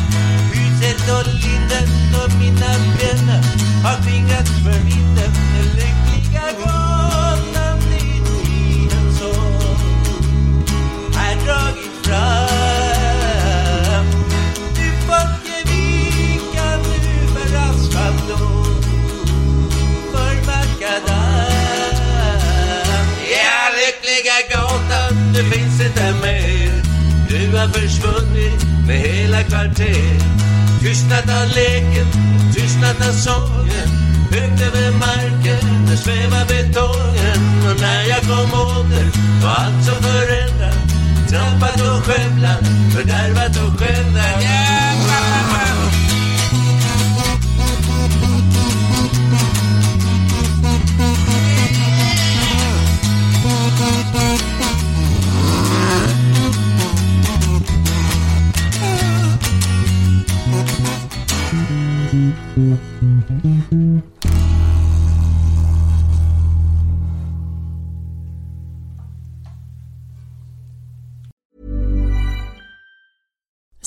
Huset 0.52 1.10
och 1.16 1.26
linden 1.26 1.88
och 2.22 2.30
mina 2.40 2.72
vänner 2.98 3.42
har 3.84 4.02
tvingats 4.02 4.50
för 4.64 4.78
vinden. 4.90 5.32
Lyckliga 5.74 6.46
gatan 6.64 7.78
i 7.92 8.20
tiden 8.28 9.14
så 9.18 9.32
har 11.18 11.34
dragit 11.46 12.06
fram. 12.06 12.37
Med 29.38 29.46
kvarter. 29.46 30.18
Tystnat 30.80 31.28
av 31.38 31.46
leken, 31.56 32.08
tystnat 32.54 33.08
av 33.08 33.12
sången. 33.12 33.88
Högt 34.30 34.62
över 34.62 34.90
marken, 34.92 35.86
där 35.86 35.96
svävar 35.96 36.44
betongen. 36.48 37.42
Och 37.68 37.80
när 37.80 38.02
jag 38.08 38.20
kom 38.20 38.60
åter 38.60 39.08
var 39.42 39.50
allt 39.50 39.84
så 39.84 39.92
förändrat. 39.92 40.78
Trampat 41.28 41.80
och 41.80 42.04
skövlat, 42.04 42.64
fördärvat 42.94 43.56
och 43.56 43.80
skändat. 43.80 44.42
yeah! 44.42 44.77